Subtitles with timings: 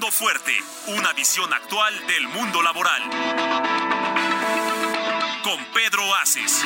[0.00, 0.52] Fuerte,
[0.88, 3.02] una visión actual del mundo laboral.
[5.44, 6.64] Con Pedro Aces.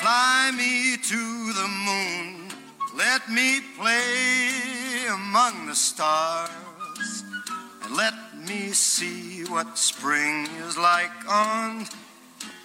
[0.00, 2.48] Fly me to the moon.
[2.96, 7.24] Let me play among the stars.
[7.82, 11.86] And let me see what spring is like on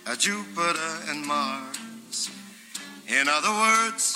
[0.06, 2.30] uh, Jupiter and Mars.
[3.08, 4.16] In other words,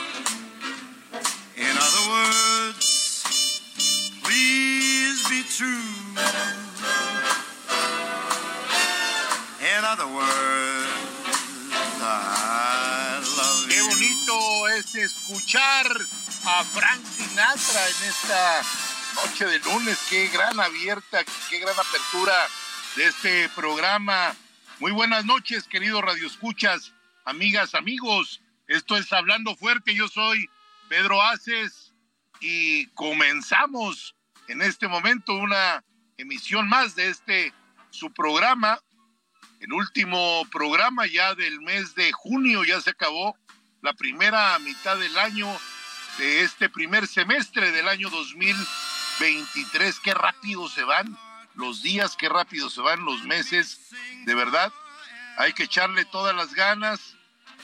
[2.11, 3.23] Words,
[4.21, 5.95] please be true.
[9.61, 10.91] In other words,
[12.01, 15.87] I love Qué bonito es escuchar
[16.47, 18.61] a Frank Sinatra en esta
[19.15, 19.97] noche de lunes.
[20.09, 22.35] Qué gran abierta, qué gran apertura
[22.97, 24.35] de este programa.
[24.79, 26.91] Muy buenas noches, queridos radioescuchas,
[27.23, 28.41] amigas, amigos.
[28.67, 29.95] Esto es Hablando Fuerte.
[29.95, 30.49] Yo soy
[30.89, 31.80] Pedro Aces
[32.41, 34.15] y comenzamos
[34.47, 35.83] en este momento una
[36.17, 37.53] emisión más de este
[37.91, 38.79] su programa.
[39.59, 43.37] El último programa ya del mes de junio ya se acabó
[43.81, 45.47] la primera mitad del año
[46.17, 49.99] de este primer semestre del año 2023.
[49.99, 51.15] Qué rápido se van
[51.53, 53.91] los días, qué rápido se van los meses.
[54.25, 54.73] De verdad,
[55.37, 57.15] hay que echarle todas las ganas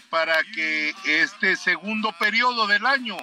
[0.09, 3.17] para que este segundo periodo del año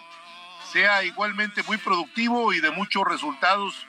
[0.75, 3.87] sea igualmente muy productivo y de muchos resultados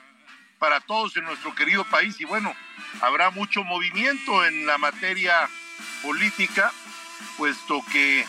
[0.60, 2.20] para todos en nuestro querido país.
[2.20, 2.54] Y bueno,
[3.00, 5.50] habrá mucho movimiento en la materia
[6.00, 6.72] política,
[7.38, 8.24] puesto que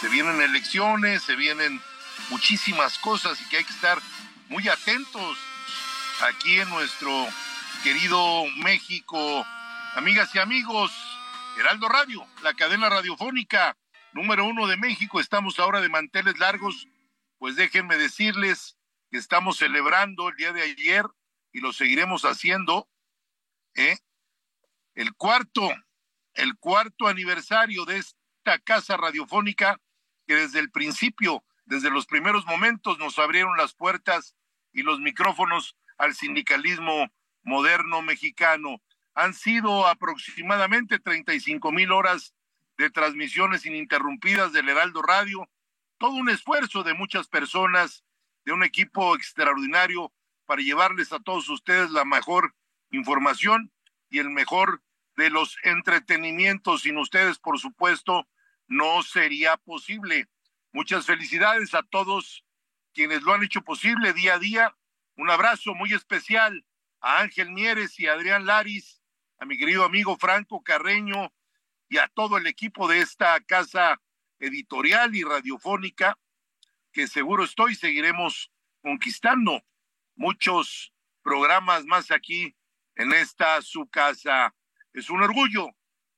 [0.00, 1.82] se vienen elecciones, se vienen
[2.30, 3.98] muchísimas cosas y que hay que estar
[4.48, 5.36] muy atentos
[6.20, 7.26] aquí en nuestro
[7.82, 9.44] querido México.
[9.96, 10.92] Amigas y amigos,
[11.58, 13.76] Heraldo Radio, la cadena radiofónica
[14.12, 16.86] número uno de México, estamos ahora de manteles largos,
[17.38, 18.76] pues déjenme decirles
[19.10, 21.04] que estamos celebrando el día de ayer
[21.52, 22.88] y lo seguiremos haciendo,
[23.74, 23.96] ¿eh?
[24.94, 25.68] el cuarto,
[26.34, 29.80] el cuarto aniversario de esta casa radiofónica
[30.26, 34.34] que desde el principio, desde los primeros momentos nos abrieron las puertas
[34.72, 37.08] y los micrófonos al sindicalismo
[37.42, 38.82] moderno mexicano.
[39.14, 42.34] Han sido aproximadamente 35 mil horas
[42.76, 45.48] de transmisiones ininterrumpidas del Heraldo Radio,
[45.98, 48.04] todo un esfuerzo de muchas personas,
[48.44, 50.12] de un equipo extraordinario
[50.46, 52.54] para llevarles a todos ustedes la mejor
[52.90, 53.72] información
[54.08, 54.82] y el mejor
[55.16, 56.82] de los entretenimientos.
[56.82, 58.26] Sin ustedes, por supuesto,
[58.66, 60.28] no sería posible.
[60.72, 62.44] Muchas felicidades a todos
[62.94, 64.76] quienes lo han hecho posible día a día.
[65.16, 66.64] Un abrazo muy especial
[67.00, 69.02] a Ángel Mieres y a Adrián Laris,
[69.38, 71.32] a mi querido amigo Franco Carreño
[71.88, 74.00] y a todo el equipo de esta casa
[74.38, 76.18] editorial y radiofónica
[76.92, 78.50] que seguro estoy seguiremos
[78.82, 79.62] conquistando
[80.16, 82.56] muchos programas más aquí
[82.96, 84.54] en esta su casa.
[84.92, 85.68] Es un orgullo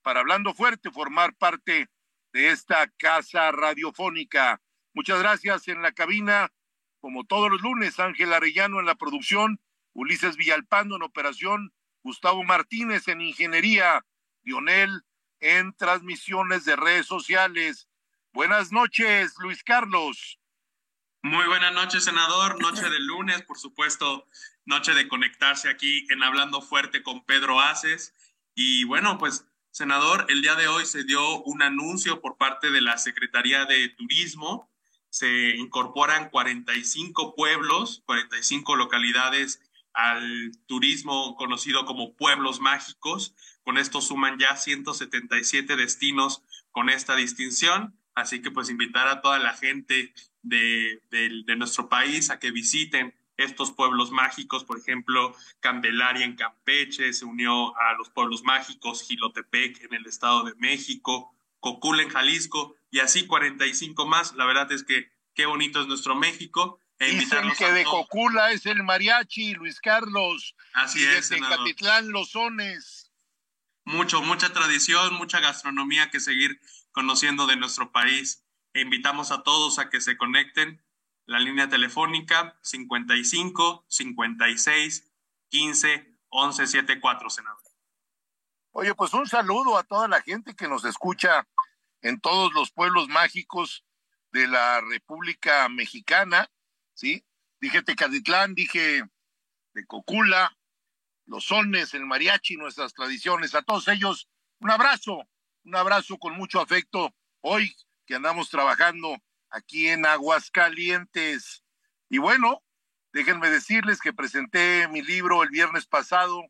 [0.03, 1.89] para Hablando Fuerte formar parte
[2.33, 4.63] de esta casa radiofónica.
[4.95, 6.53] Muchas gracias en la cabina,
[7.01, 9.61] como todos los lunes, Ángel Arellano en la producción,
[9.93, 14.07] Ulises Villalpando en operación, Gustavo Martínez en ingeniería,
[14.43, 15.05] Lionel
[15.41, 17.90] en transmisiones de redes sociales.
[18.33, 20.39] Buenas noches, Luis Carlos.
[21.21, 22.63] Muy buenas noches, senador.
[22.63, 24.25] Noche de lunes, por supuesto,
[24.65, 28.15] noche de conectarse aquí en Hablando Fuerte con Pedro Aces.
[28.55, 32.81] Y bueno, pues, senador, el día de hoy se dio un anuncio por parte de
[32.81, 34.71] la Secretaría de Turismo.
[35.09, 39.61] Se incorporan 45 pueblos, 45 localidades
[39.93, 43.35] al turismo conocido como pueblos mágicos.
[43.65, 48.00] Con esto suman ya 177 destinos con esta distinción.
[48.15, 50.13] Así que pues invitar a toda la gente
[50.43, 57.13] de, de nuestro país a que visiten estos pueblos mágicos, por ejemplo, Candelaria en Campeche
[57.13, 62.77] se unió a los pueblos mágicos, Gilotepec en el Estado de México, Cocula en Jalisco
[62.91, 64.35] y así 45 más.
[64.35, 66.81] La verdad es que qué bonito es nuestro México.
[66.99, 70.55] E Dicen que de Cocula es el mariachi, Luis Carlos.
[70.75, 73.11] Así es, de Catitlán, Los Sones.
[73.85, 76.61] Mucho, mucha tradición, mucha gastronomía que seguir
[76.93, 78.45] conociendo de nuestro país.
[78.73, 80.83] E invitamos a todos a que se conecten
[81.27, 85.13] la línea telefónica 55 56
[85.49, 87.61] 15 11 74, senador.
[88.73, 91.49] Oye, pues un saludo a toda la gente que nos escucha
[92.03, 93.85] en todos los pueblos mágicos
[94.33, 96.51] de la República Mexicana,
[96.95, 97.25] ¿sí?
[97.61, 99.03] Dije Tecatitlán, dije
[99.75, 100.57] de Cocula,
[101.27, 104.29] los sones, el mariachi, nuestras tradiciones, a todos ellos,
[104.61, 105.29] un abrazo,
[105.71, 107.73] un abrazo con mucho afecto hoy
[108.05, 109.17] que andamos trabajando
[109.51, 111.63] aquí en Aguascalientes.
[112.09, 112.65] Y bueno,
[113.13, 116.43] déjenme decirles que presenté mi libro el viernes pasado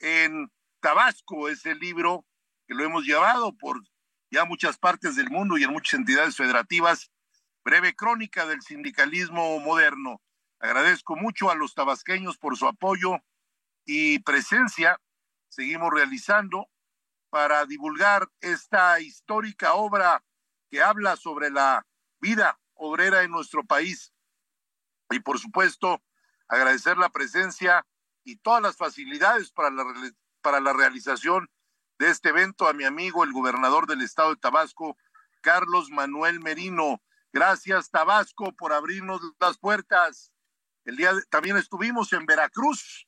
[0.00, 0.50] en
[0.80, 2.26] Tabasco, ese libro
[2.66, 3.80] que lo hemos llevado por
[4.32, 7.12] ya muchas partes del mundo y en muchas entidades federativas.
[7.64, 10.20] Breve crónica del sindicalismo moderno.
[10.58, 13.18] Agradezco mucho a los tabasqueños por su apoyo
[13.84, 15.00] y presencia.
[15.48, 16.66] Seguimos realizando
[17.30, 20.22] para divulgar esta histórica obra
[20.70, 21.86] que habla sobre la
[22.20, 24.12] vida obrera en nuestro país.
[25.10, 26.02] Y por supuesto,
[26.48, 27.86] agradecer la presencia
[28.24, 29.84] y todas las facilidades para la,
[30.42, 31.50] para la realización
[31.98, 34.96] de este evento a mi amigo, el gobernador del estado de Tabasco,
[35.40, 37.02] Carlos Manuel Merino.
[37.32, 40.32] Gracias, Tabasco, por abrirnos las puertas.
[40.84, 43.06] El día también estuvimos en Veracruz.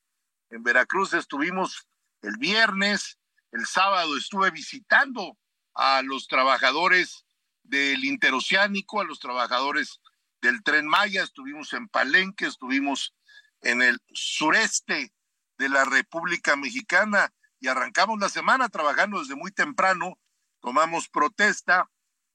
[0.50, 1.88] En Veracruz estuvimos
[2.20, 3.18] el viernes,
[3.52, 5.38] el sábado estuve visitando
[5.74, 7.24] a los trabajadores
[7.62, 10.00] del interoceánico, a los trabajadores
[10.40, 13.14] del tren Maya, estuvimos en Palenque, estuvimos
[13.60, 15.12] en el sureste
[15.58, 20.18] de la República Mexicana y arrancamos la semana trabajando desde muy temprano,
[20.60, 21.88] tomamos protesta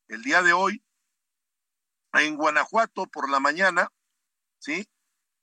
[0.08, 0.84] el día de hoy
[2.14, 3.90] en Guanajuato por la mañana,
[4.60, 4.88] ¿sí?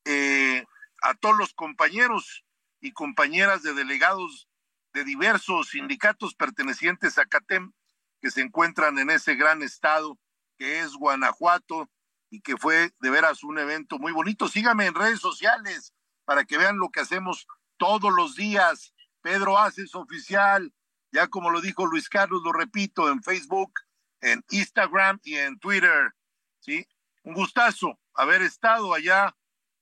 [0.06, 0.64] Eh,
[1.02, 2.44] a todos los compañeros
[2.80, 4.48] y compañeras de delegados
[4.94, 7.72] de diversos sindicatos pertenecientes a CATEM,
[8.20, 10.18] que se encuentran en ese gran estado
[10.56, 11.90] que es Guanajuato
[12.30, 14.48] y que fue de veras un evento muy bonito.
[14.48, 15.92] Síganme en redes sociales
[16.24, 17.46] para que vean lo que hacemos
[17.76, 18.94] todos los días.
[19.20, 20.72] Pedro Haces Oficial,
[21.10, 23.72] ya como lo dijo Luis Carlos, lo repito, en Facebook,
[24.20, 26.14] en Instagram y en Twitter.
[26.60, 26.86] ¿sí?
[27.24, 29.36] Un gustazo haber estado allá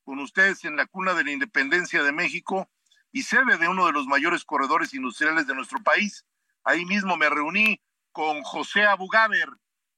[0.05, 2.71] con ustedes en la cuna de la independencia de México
[3.13, 6.25] y sede de uno de los mayores corredores industriales de nuestro país.
[6.65, 7.81] Ahí mismo me reuní
[8.11, 9.49] con José Abugaber,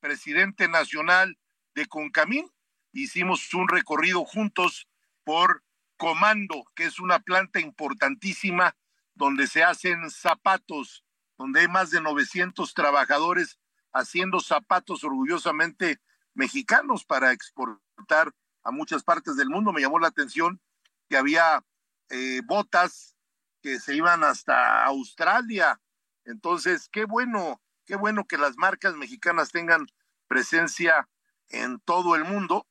[0.01, 1.39] presidente nacional
[1.75, 2.51] de Concamín.
[2.93, 4.89] Hicimos un recorrido juntos
[5.23, 5.63] por
[5.97, 8.77] Comando, que es una planta importantísima
[9.15, 11.05] donde se hacen zapatos,
[11.39, 13.59] donde hay más de 900 trabajadores
[13.93, 16.01] haciendo zapatos orgullosamente
[16.35, 18.35] mexicanos para exportar
[18.65, 19.73] a muchas partes del mundo.
[19.73, 20.61] Me llamó la atención
[21.09, 21.65] que había
[22.11, 23.17] eh, botas
[23.63, 25.81] que se iban hasta Australia.
[26.25, 29.87] Entonces, qué bueno Qué bueno que las marcas mexicanas tengan
[30.27, 31.09] presencia
[31.51, 32.67] en todo el mundo.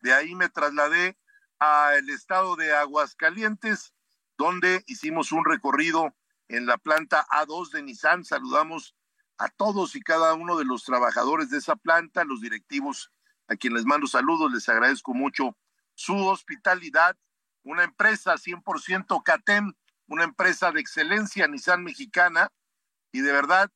[0.00, 1.16] De ahí me trasladé
[1.60, 3.94] al estado de Aguascalientes,
[4.36, 6.12] donde hicimos un recorrido
[6.48, 8.24] en la planta A2 de Nissan.
[8.24, 8.96] Saludamos
[9.36, 13.12] a todos y cada uno de los trabajadores de esa planta, los directivos
[13.46, 15.56] a quienes les mando saludos, les agradezco mucho
[15.94, 17.16] su hospitalidad.
[17.68, 19.74] Una empresa 100% CATEM,
[20.06, 22.50] una empresa de excelencia Nissan mexicana,
[23.12, 23.70] y de verdad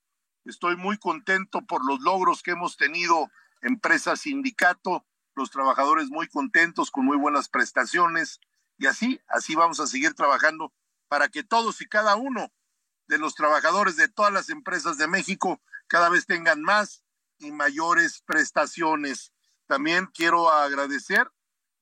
[0.44, 3.30] Estoy muy contento por los logros que hemos tenido
[3.60, 5.06] empresa, sindicato,
[5.36, 8.40] los trabajadores muy contentos con muy buenas prestaciones
[8.76, 10.72] y así, así vamos a seguir trabajando
[11.08, 12.52] para que todos y cada uno
[13.06, 17.04] de los trabajadores de todas las empresas de México cada vez tengan más
[17.38, 19.32] y mayores prestaciones.
[19.66, 21.30] También quiero agradecer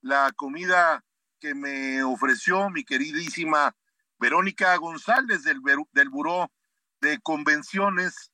[0.03, 1.03] la comida
[1.41, 3.75] que me ofreció mi queridísima
[4.19, 5.61] Verónica González del,
[5.93, 6.53] del Buró
[7.01, 8.31] de Convenciones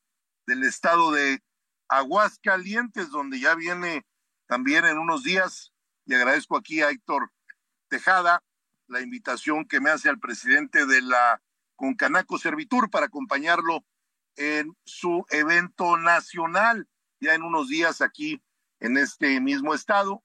[0.47, 1.41] del estado de
[1.89, 4.05] Aguascalientes, donde ya viene
[4.47, 5.73] también en unos días.
[6.05, 7.33] Y agradezco aquí a Héctor
[7.89, 8.43] Tejada
[8.89, 11.43] la invitación que me hace al presidente de la
[11.77, 13.85] Concanaco Servitur para acompañarlo
[14.37, 16.89] en su evento nacional,
[17.21, 18.43] ya en unos días aquí
[18.81, 20.23] en este mismo estado.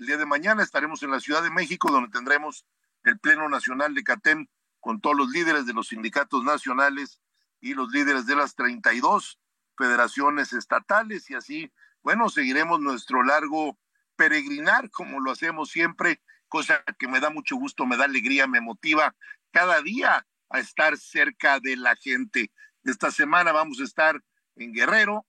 [0.00, 2.64] El día de mañana estaremos en la Ciudad de México, donde tendremos
[3.04, 4.46] el Pleno Nacional de CATEM
[4.80, 7.20] con todos los líderes de los sindicatos nacionales
[7.60, 9.38] y los líderes de las 32
[9.76, 11.70] federaciones estatales y así,
[12.02, 13.78] bueno, seguiremos nuestro largo
[14.16, 18.62] peregrinar como lo hacemos siempre, cosa que me da mucho gusto, me da alegría, me
[18.62, 19.14] motiva
[19.50, 22.50] cada día a estar cerca de la gente.
[22.84, 24.18] Esta semana vamos a estar
[24.56, 25.26] en Guerrero,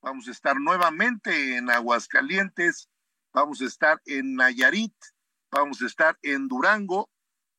[0.00, 2.88] vamos a estar nuevamente en Aguascalientes,
[3.32, 4.94] vamos a estar en Nayarit,
[5.50, 7.10] vamos a estar en Durango,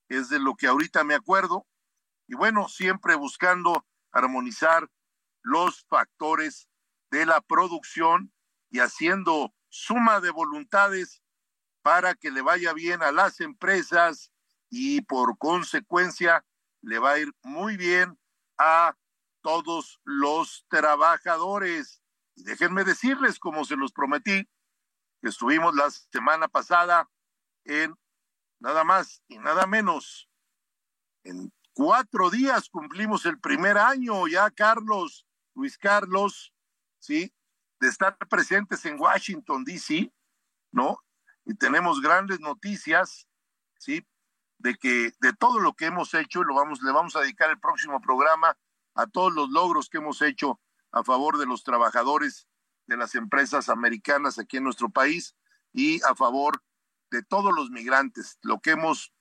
[0.09, 1.67] es de lo que ahorita me acuerdo,
[2.27, 4.89] y bueno, siempre buscando armonizar
[5.41, 6.69] los factores
[7.11, 8.33] de la producción
[8.69, 11.21] y haciendo suma de voluntades
[11.81, 14.31] para que le vaya bien a las empresas
[14.69, 16.45] y por consecuencia
[16.81, 18.17] le va a ir muy bien
[18.57, 18.95] a
[19.41, 22.01] todos los trabajadores.
[22.35, 24.47] Y déjenme decirles, como se los prometí,
[25.29, 27.09] estuvimos la semana pasada
[27.65, 27.95] en
[28.59, 30.29] nada más y nada menos.
[31.23, 35.25] En cuatro días cumplimos el primer año ya, Carlos,
[35.55, 36.53] Luis Carlos,
[36.99, 37.33] ¿sí?
[37.79, 40.13] De estar presentes en Washington, D.C.,
[40.71, 40.97] ¿no?
[41.45, 43.27] Y tenemos grandes noticias,
[43.77, 44.05] ¿sí?
[44.57, 47.59] De que de todo lo que hemos hecho, lo vamos, le vamos a dedicar el
[47.59, 48.57] próximo programa
[48.95, 50.59] a todos los logros que hemos hecho
[50.91, 52.47] a favor de los trabajadores
[52.87, 55.35] de las empresas americanas aquí en nuestro país
[55.71, 56.63] y a favor
[57.11, 59.13] de todos los migrantes, lo que hemos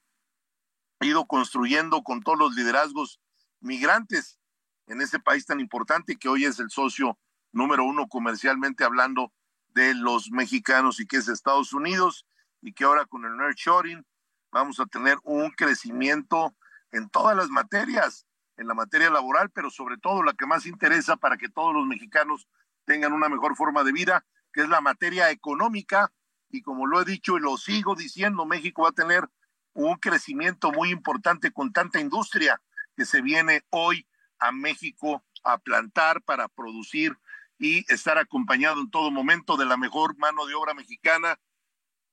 [1.01, 3.21] ido construyendo con todos los liderazgos
[3.61, 4.39] migrantes
[4.87, 7.19] en ese país tan importante que hoy es el socio
[7.53, 9.33] número uno comercialmente hablando
[9.69, 12.27] de los mexicanos y que es Estados Unidos
[12.61, 14.05] y que ahora con el nurturing
[14.51, 16.55] vamos a tener un crecimiento
[16.91, 18.27] en todas las materias,
[18.57, 21.87] en la materia laboral, pero sobre todo la que más interesa para que todos los
[21.87, 22.49] mexicanos
[22.93, 26.13] tengan una mejor forma de vida, que es la materia económica.
[26.51, 29.31] Y como lo he dicho y lo sigo diciendo, México va a tener
[29.73, 32.61] un crecimiento muy importante con tanta industria
[32.95, 34.07] que se viene hoy
[34.39, 37.17] a México a plantar para producir
[37.59, 41.41] y estar acompañado en todo momento de la mejor mano de obra mexicana,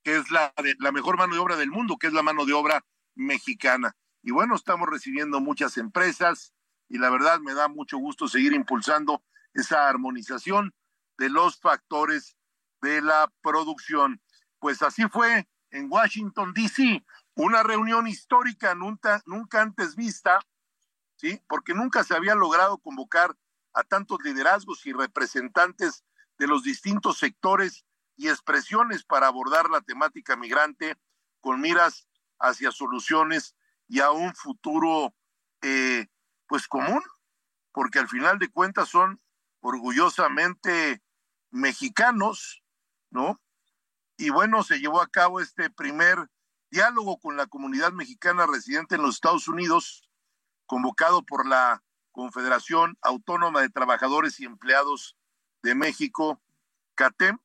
[0.02, 2.46] que es la, de, la mejor mano de obra del mundo, que es la mano
[2.46, 3.94] de obra mexicana.
[4.22, 6.54] Y bueno, estamos recibiendo muchas empresas
[6.88, 9.22] y la verdad me da mucho gusto seguir impulsando
[9.54, 10.74] esa armonización
[11.18, 12.36] de los factores
[12.80, 14.20] de la producción.
[14.58, 17.04] Pues así fue en Washington, D.C.,
[17.34, 20.40] una reunión histórica nunca, nunca antes vista,
[21.16, 21.40] ¿sí?
[21.48, 23.36] Porque nunca se había logrado convocar
[23.72, 26.04] a tantos liderazgos y representantes
[26.38, 27.84] de los distintos sectores
[28.16, 30.96] y expresiones para abordar la temática migrante
[31.40, 33.54] con miras hacia soluciones
[33.88, 35.14] y a un futuro
[35.62, 36.06] eh,
[36.46, 37.02] pues común,
[37.72, 39.20] porque al final de cuentas son
[39.60, 41.02] orgullosamente
[41.50, 42.62] mexicanos,
[43.10, 43.40] ¿no?
[44.16, 46.28] Y bueno, se llevó a cabo este primer
[46.70, 50.08] diálogo con la comunidad mexicana residente en los Estados Unidos,
[50.66, 55.16] convocado por la Confederación Autónoma de Trabajadores y Empleados
[55.62, 56.40] de México,
[56.94, 57.38] CATEM,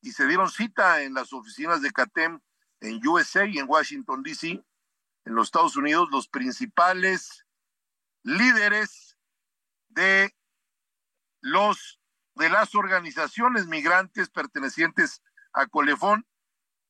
[0.00, 2.40] y se dieron cita en las oficinas de CATEM
[2.80, 4.64] en USA y en Washington, D.C.,
[5.24, 7.44] en los Estados Unidos, los principales
[8.22, 9.18] líderes
[9.88, 10.34] de
[11.40, 12.00] los
[12.34, 16.26] de las organizaciones migrantes pertenecientes a Colefón,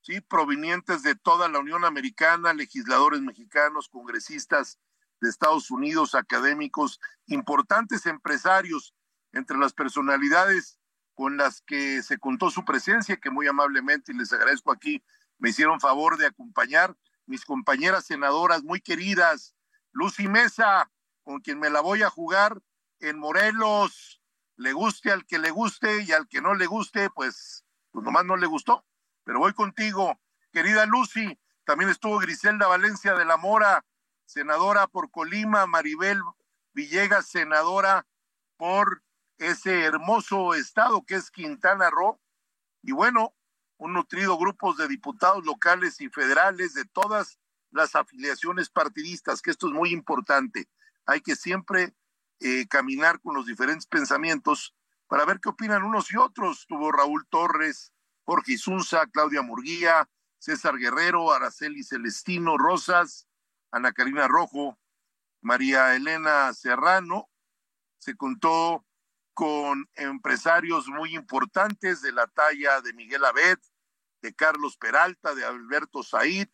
[0.03, 4.79] sí, provenientes de toda la Unión Americana, legisladores mexicanos, congresistas,
[5.21, 8.95] de Estados Unidos, académicos, importantes empresarios,
[9.33, 10.79] entre las personalidades
[11.15, 15.03] con las que se contó su presencia, que muy amablemente, y les agradezco aquí,
[15.39, 19.55] me hicieron favor de acompañar mis compañeras senadoras muy queridas,
[19.93, 20.91] Lucy Mesa,
[21.25, 22.63] con quien me la voy a jugar
[23.01, 24.18] en Morelos,
[24.59, 28.25] le guste al que le guste y al que no le guste, pues, pues nomás
[28.25, 28.85] no le gustó,
[29.25, 30.21] pero voy contigo,
[30.53, 33.87] querida Lucy, también estuvo Griselda Valencia de la Mora,
[34.27, 36.21] senadora por Colima, Maribel
[36.73, 38.07] Villegas, senadora
[38.57, 39.05] por
[39.39, 42.21] ese hermoso estado que es Quintana Roo,
[42.83, 43.37] y bueno,
[43.77, 47.39] un nutrido grupo de diputados locales y federales de todas
[47.71, 50.69] las afiliaciones partidistas, que esto es muy importante.
[51.07, 51.95] Hay que siempre
[52.41, 54.75] eh, caminar con los diferentes pensamientos
[55.09, 56.67] para ver qué opinan unos y otros.
[56.67, 57.93] Tuvo Raúl Torres,
[58.25, 63.27] Jorge Isunza, Claudia Murguía, César Guerrero, Araceli Celestino Rosas,
[63.71, 64.79] Ana Karina Rojo,
[65.41, 67.29] María Elena Serrano.
[67.99, 68.85] Se contó
[69.35, 73.59] con empresarios muy importantes de la talla de Miguel Abed,
[74.21, 76.49] de Carlos Peralta, de Alberto Said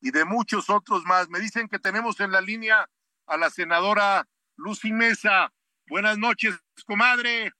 [0.00, 1.28] y de muchos otros más.
[1.28, 2.90] Me dicen que tenemos en la línea
[3.26, 5.52] a la senadora Lucy Mesa.
[5.88, 7.52] Buenas noches, comadre.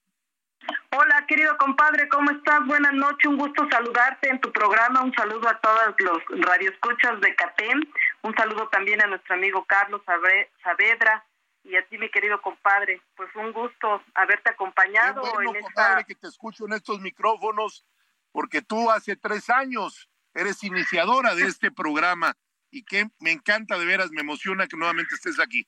[0.91, 2.65] Hola, querido compadre, ¿cómo estás?
[2.65, 5.03] Buenas noches, un gusto saludarte en tu programa.
[5.03, 7.83] Un saludo a todos los radioescuchas de CATEM.
[8.23, 10.01] Un saludo también a nuestro amigo Carlos
[10.63, 11.25] Saavedra
[11.63, 13.01] y a ti, mi querido compadre.
[13.15, 16.03] Pues un gusto haberte acompañado Qué bueno, en compadre, esta...
[16.05, 17.85] que te escucho en estos micrófonos,
[18.31, 22.35] porque tú hace tres años eres iniciadora de este programa
[22.71, 25.67] y que me encanta de veras, me emociona que nuevamente estés aquí.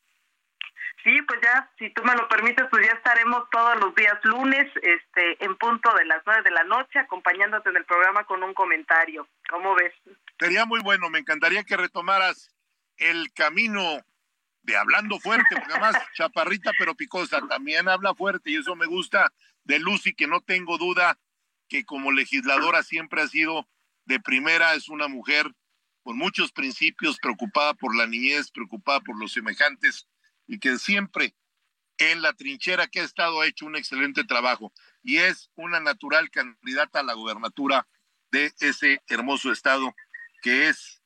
[1.03, 4.67] Sí, pues ya, si tú me lo permites, pues ya estaremos todos los días lunes,
[4.81, 8.53] este, en punto de las nueve de la noche, acompañándote en el programa con un
[8.53, 9.27] comentario.
[9.50, 9.93] ¿Cómo ves?
[10.39, 12.53] Sería muy bueno, me encantaría que retomaras
[12.98, 14.01] el camino
[14.63, 19.31] de hablando fuerte, porque además chaparrita pero picosa, también habla fuerte y eso me gusta
[19.63, 21.17] de Lucy, que no tengo duda
[21.69, 23.67] que como legisladora siempre ha sido
[24.05, 25.53] de primera, es una mujer
[26.03, 30.07] con muchos principios, preocupada por la niñez, preocupada por los semejantes
[30.48, 31.36] y que siempre
[31.98, 34.72] en la trinchera que ha estado ha hecho un excelente trabajo
[35.04, 37.88] y es una natural candidata a la gobernatura
[38.32, 39.96] de ese hermoso estado
[40.42, 41.01] que es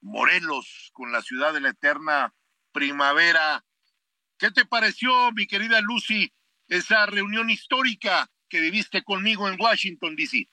[0.00, 2.34] Morelos, con la ciudad de la eterna
[2.72, 3.64] primavera.
[4.38, 6.32] ¿Qué te pareció, mi querida Lucy,
[6.68, 10.48] esa reunión histórica que viviste conmigo en Washington, D.C.?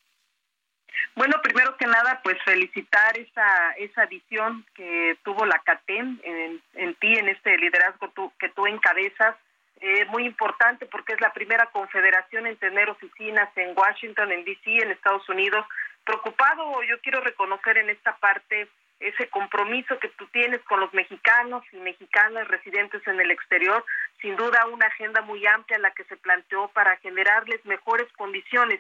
[1.16, 6.96] Bueno, primero que nada, pues felicitar esa esa visión que tuvo la CATEM en, en
[7.18, 9.36] en este liderazgo tú, que tú encabezas.
[9.84, 14.78] Eh, muy importante porque es la primera confederación en tener oficinas en Washington, en D.C.,
[14.78, 15.66] en Estados Unidos.
[16.04, 18.68] Preocupado, yo quiero reconocer en esta parte
[19.02, 23.84] ese compromiso que tú tienes con los mexicanos y mexicanas residentes en el exterior,
[24.22, 28.80] sin duda una agenda muy amplia la que se planteó para generarles mejores condiciones.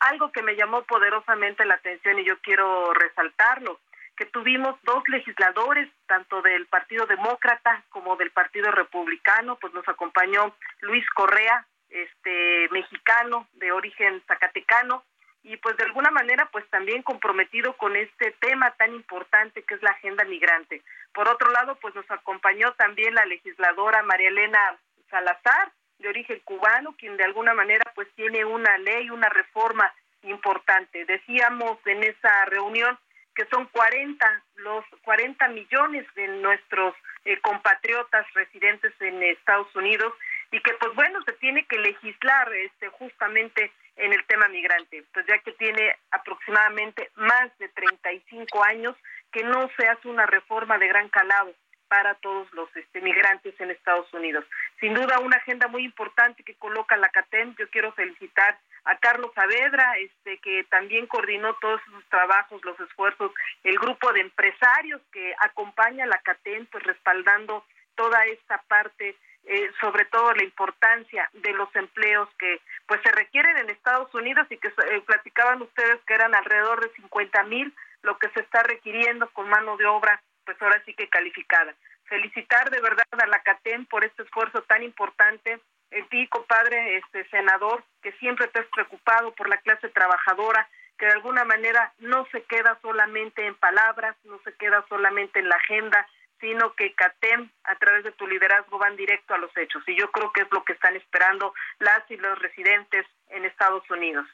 [0.00, 3.80] Algo que me llamó poderosamente la atención y yo quiero resaltarlo,
[4.16, 10.54] que tuvimos dos legisladores, tanto del Partido Demócrata como del Partido Republicano, pues nos acompañó
[10.80, 15.04] Luis Correa, este mexicano de origen zacatecano,
[15.42, 19.82] y pues de alguna manera pues también comprometido con este tema tan importante que es
[19.82, 20.82] la agenda migrante.
[21.12, 24.76] Por otro lado, pues nos acompañó también la legisladora María Elena
[25.10, 29.92] Salazar, de origen cubano, quien de alguna manera pues tiene una ley, una reforma
[30.22, 31.04] importante.
[31.04, 32.98] Decíamos en esa reunión
[33.34, 36.94] que son 40 los 40 millones de nuestros
[37.24, 40.12] eh, compatriotas residentes en Estados Unidos
[40.50, 45.26] y que pues bueno se tiene que legislar este justamente en el tema migrante pues
[45.26, 48.96] ya que tiene aproximadamente más de 35 años
[49.32, 51.52] que no se hace una reforma de gran calado
[51.88, 54.44] para todos los este, migrantes en Estados Unidos.
[54.80, 57.54] Sin duda una agenda muy importante que coloca la CATEM.
[57.56, 63.32] Yo quiero felicitar a Carlos Saavedra, este, que también coordinó todos sus trabajos, los esfuerzos,
[63.62, 69.16] el grupo de empresarios que acompaña a la CATEM, pues respaldando toda esta parte
[69.46, 74.46] eh, sobre todo la importancia de los empleos que pues se requieren en Estados Unidos
[74.48, 78.62] y que eh, platicaban ustedes que eran alrededor de 50 mil lo que se está
[78.62, 81.74] requiriendo con mano de obra pues ahora sí que calificada.
[82.04, 85.60] Felicitar de verdad a la CATEM por este esfuerzo tan importante,
[85.94, 91.06] en ti, compadre, este senador, que siempre te has preocupado por la clase trabajadora, que
[91.06, 95.54] de alguna manera no se queda solamente en palabras, no se queda solamente en la
[95.54, 96.06] agenda,
[96.40, 99.84] sino que CATEM, a través de tu liderazgo, van directo a los hechos.
[99.86, 103.88] Y yo creo que es lo que están esperando las y los residentes en Estados
[103.88, 104.26] Unidos.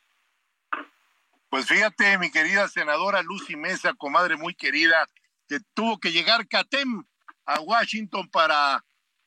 [1.51, 5.07] Pues fíjate, mi querida senadora Lucy Mesa, comadre muy querida,
[5.47, 7.05] que tuvo que llegar CATEM
[7.45, 8.83] a Washington para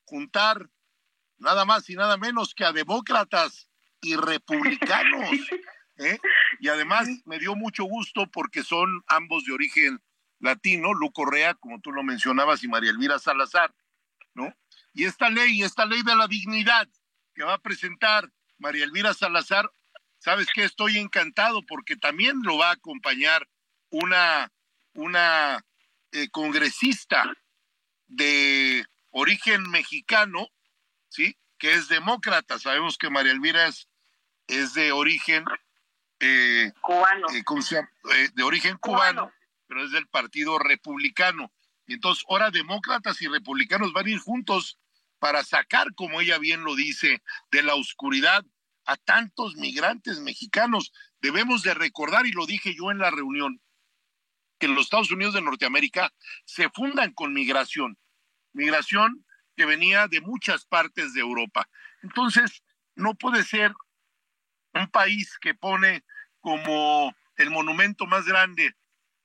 [0.05, 0.67] juntar
[1.43, 3.67] nada más y nada menos que a demócratas
[4.01, 5.29] y republicanos.
[5.97, 6.17] ¿eh?
[6.59, 10.01] Y además me dio mucho gusto porque son ambos de origen
[10.39, 13.73] latino, Lu Correa, como tú lo mencionabas, y María Elvira Salazar,
[14.33, 14.53] ¿no?
[14.93, 16.87] Y esta ley, esta ley de la dignidad
[17.33, 19.71] que va a presentar María Elvira Salazar,
[20.19, 23.49] sabes que estoy encantado porque también lo va a acompañar
[23.89, 24.51] una,
[24.93, 25.65] una
[26.11, 27.25] eh, congresista
[28.07, 30.47] de origen mexicano,
[31.13, 31.37] ¿sí?
[31.57, 32.59] Que es demócrata.
[32.59, 33.87] Sabemos que María Elvira es,
[34.47, 35.45] es de origen
[36.19, 37.27] eh, cubano.
[37.29, 39.31] Eh, de origen cubano,
[39.67, 41.53] pero es del Partido Republicano.
[41.85, 44.79] Y entonces ahora demócratas y republicanos van a ir juntos
[45.19, 47.21] para sacar, como ella bien lo dice,
[47.51, 48.43] de la oscuridad
[48.85, 50.91] a tantos migrantes mexicanos.
[51.21, 53.61] Debemos de recordar, y lo dije yo en la reunión,
[54.59, 56.13] que los Estados Unidos de Norteamérica
[56.45, 57.97] se fundan con migración,
[58.53, 61.67] migración que venía de muchas partes de Europa.
[62.01, 62.63] Entonces,
[62.95, 63.73] no puede ser
[64.73, 66.03] un país que pone
[66.39, 68.75] como el monumento más grande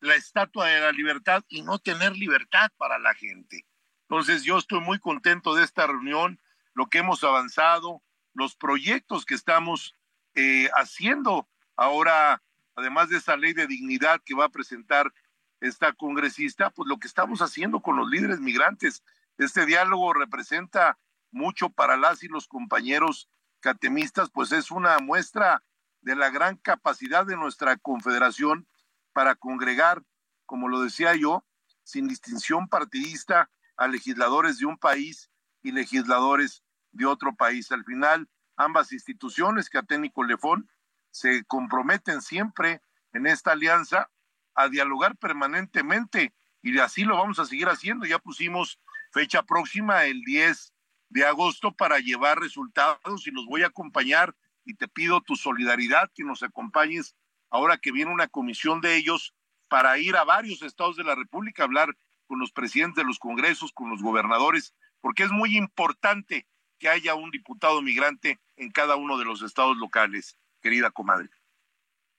[0.00, 3.66] la Estatua de la Libertad y no tener libertad para la gente.
[4.02, 6.40] Entonces, yo estoy muy contento de esta reunión,
[6.74, 9.94] lo que hemos avanzado, los proyectos que estamos
[10.34, 12.42] eh, haciendo ahora,
[12.76, 15.12] además de esa ley de dignidad que va a presentar
[15.60, 19.02] esta congresista, pues lo que estamos haciendo con los líderes migrantes.
[19.38, 20.98] Este diálogo representa
[21.30, 25.62] mucho para las y los compañeros catemistas, pues es una muestra
[26.00, 28.68] de la gran capacidad de nuestra confederación
[29.12, 30.02] para congregar,
[30.44, 31.44] como lo decía yo,
[31.84, 35.30] sin distinción partidista a legisladores de un país
[35.62, 37.70] y legisladores de otro país.
[37.70, 40.68] Al final, ambas instituciones, Catén y Colefón,
[41.10, 44.10] se comprometen siempre en esta alianza
[44.54, 48.04] a dialogar permanentemente y así lo vamos a seguir haciendo.
[48.04, 48.80] Ya pusimos
[49.18, 50.72] fecha próxima el 10
[51.08, 54.32] de agosto para llevar resultados y los voy a acompañar
[54.64, 57.16] y te pido tu solidaridad que nos acompañes
[57.50, 59.34] ahora que viene una comisión de ellos
[59.68, 61.96] para ir a varios estados de la República a hablar
[62.28, 66.46] con los presidentes de los congresos, con los gobernadores, porque es muy importante
[66.78, 71.28] que haya un diputado migrante en cada uno de los estados locales, querida comadre.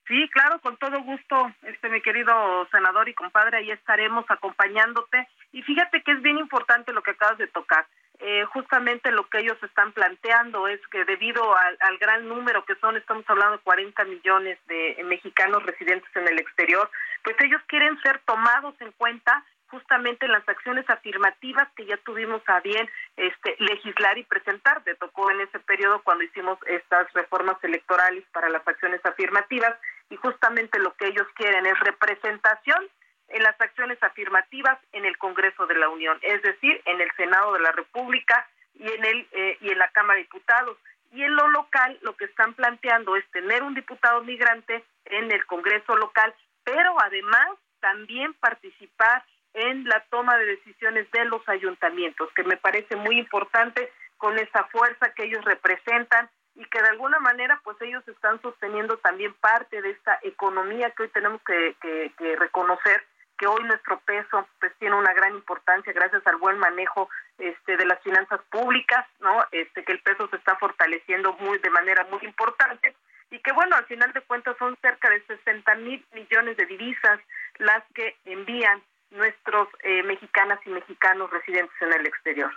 [0.06, 2.34] Sí, claro, con todo gusto, este mi querido
[2.72, 5.30] senador y compadre, ahí estaremos acompañándote.
[5.52, 7.86] Y fíjate que es bien importante lo que acabas de tocar.
[8.22, 12.98] Eh, justamente lo que ellos están planteando es que debido al, gran número que son,
[12.98, 16.90] estamos hablando de 40 millones de mexicanos residentes en el exterior,
[17.24, 22.42] pues ellos quieren ser tomados en cuenta justamente en las acciones afirmativas que ya tuvimos
[22.48, 24.84] a bien este, legislar y presentar.
[24.84, 29.78] Te tocó en ese periodo cuando hicimos estas reformas electorales para las acciones afirmativas
[30.10, 32.90] y justamente lo que ellos quieren es representación
[33.30, 37.54] en las acciones afirmativas en el Congreso de la Unión, es decir, en el Senado
[37.54, 40.78] de la República y en el eh, y en la Cámara de Diputados.
[41.12, 45.46] Y en lo local lo que están planteando es tener un diputado migrante en el
[45.46, 52.44] Congreso local, pero además también participar en la toma de decisiones de los ayuntamientos, que
[52.44, 57.60] me parece muy importante con esa fuerza que ellos representan y que de alguna manera
[57.64, 63.04] pues ellos están sosteniendo también parte de esta economía que hoy tenemos que, que, reconocer
[63.40, 67.86] que hoy nuestro peso pues tiene una gran importancia gracias al buen manejo este de
[67.86, 72.20] las finanzas públicas no este que el peso se está fortaleciendo muy de manera muy
[72.24, 72.94] importante
[73.32, 77.20] y que bueno al final de cuentas son cerca de 60 mil millones de divisas
[77.60, 82.52] las que envían nuestros eh, mexicanas y mexicanos residentes en el exterior.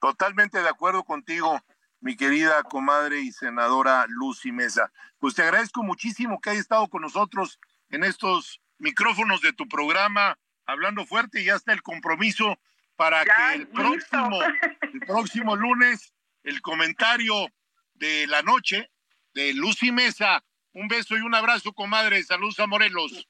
[0.00, 1.60] Totalmente de acuerdo contigo,
[2.00, 4.92] mi querida comadre y senadora Lucy Mesa.
[5.18, 7.58] Pues te agradezco muchísimo que hayas estado con nosotros
[7.90, 12.58] en estos micrófonos de tu programa, hablando fuerte, y ya está el compromiso
[12.96, 17.48] para que el próximo, el próximo lunes, el comentario
[17.94, 18.90] de la noche
[19.34, 20.44] de Lucy Mesa.
[20.72, 22.22] Un beso y un abrazo, comadre.
[22.22, 23.28] Saludos a Morelos.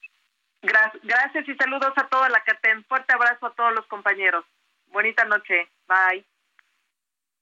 [0.62, 2.84] Gracias y saludos a toda la CATEM.
[2.84, 4.44] Fuerte abrazo a todos los compañeros.
[4.86, 5.68] Bonita noche.
[5.86, 6.26] Bye.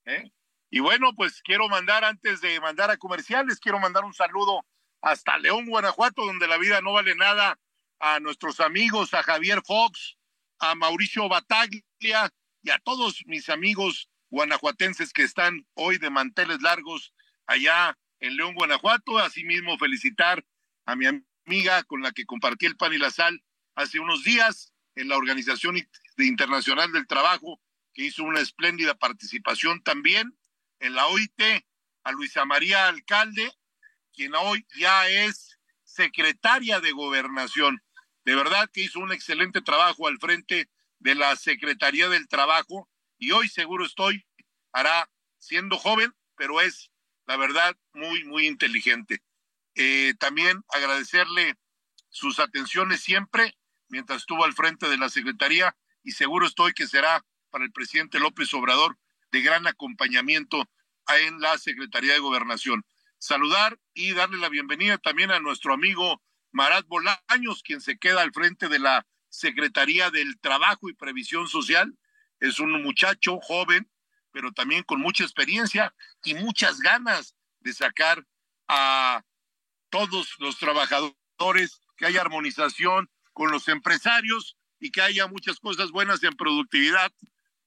[0.06, 0.32] ¿Eh?
[0.70, 4.64] Y bueno, pues quiero mandar, antes de mandar a comerciales, quiero mandar un saludo
[5.02, 7.58] hasta León, Guanajuato, donde la vida no vale nada,
[8.02, 10.18] a nuestros amigos, a Javier Fox,
[10.58, 17.14] a Mauricio Bataglia y a todos mis amigos guanajuatenses que están hoy de manteles largos
[17.46, 19.18] allá en León, Guanajuato.
[19.20, 20.44] Asimismo, felicitar
[20.84, 21.06] a mi
[21.46, 23.40] amiga con la que compartí el pan y la sal
[23.76, 25.76] hace unos días en la Organización
[26.18, 27.60] Internacional del Trabajo,
[27.94, 30.36] que hizo una espléndida participación también
[30.80, 31.40] en la OIT,
[32.02, 33.52] a Luisa María Alcalde,
[34.12, 37.80] quien hoy ya es secretaria de gobernación.
[38.24, 40.68] De verdad que hizo un excelente trabajo al frente
[41.00, 44.24] de la Secretaría del Trabajo y hoy seguro estoy,
[44.72, 46.90] hará siendo joven, pero es,
[47.26, 49.22] la verdad, muy, muy inteligente.
[49.74, 51.56] Eh, también agradecerle
[52.10, 53.56] sus atenciones siempre
[53.88, 58.20] mientras estuvo al frente de la Secretaría y seguro estoy que será para el presidente
[58.20, 58.98] López Obrador
[59.30, 60.68] de gran acompañamiento
[61.08, 62.84] en la Secretaría de Gobernación.
[63.18, 68.32] Saludar y darle la bienvenida también a nuestro amigo Marat Bolaños, quien se queda al
[68.32, 71.98] frente de la Secretaría del Trabajo y Previsión Social.
[72.40, 73.90] Es un muchacho joven,
[74.30, 78.26] pero también con mucha experiencia y muchas ganas de sacar
[78.68, 79.24] a
[79.90, 86.22] todos los trabajadores, que haya armonización con los empresarios y que haya muchas cosas buenas
[86.22, 87.12] en productividad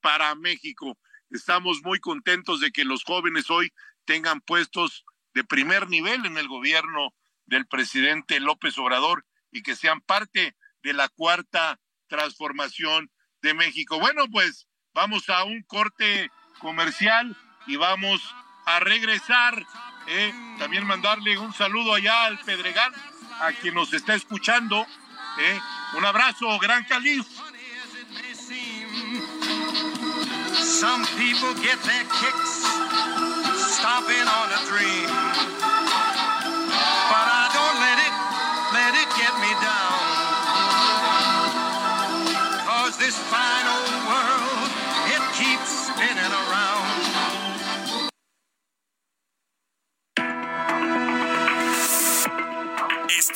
[0.00, 0.98] para México.
[1.30, 3.72] Estamos muy contentos de que los jóvenes hoy
[4.04, 7.14] tengan puestos de primer nivel en el gobierno
[7.46, 11.78] del presidente López Obrador y que sean parte de la cuarta
[12.08, 13.10] transformación
[13.42, 13.98] de México.
[13.98, 18.20] Bueno, pues vamos a un corte comercial y vamos
[18.66, 19.66] a regresar
[20.08, 22.92] eh, también mandarle un saludo allá al Pedregal,
[23.40, 24.86] a quien nos está escuchando.
[25.38, 25.60] Eh.
[25.96, 27.26] Un abrazo, gran caliz.
[30.54, 32.66] Some people get their kicks
[33.76, 35.75] stopping on a dream.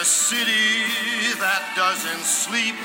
[0.00, 0.84] A city
[1.40, 2.76] that doesn't sleep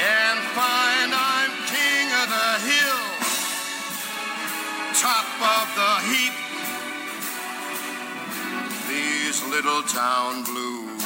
[0.00, 3.04] and find I'm king of the hill,
[4.96, 5.28] top
[5.60, 6.32] of the heap.
[8.88, 11.04] These little town blues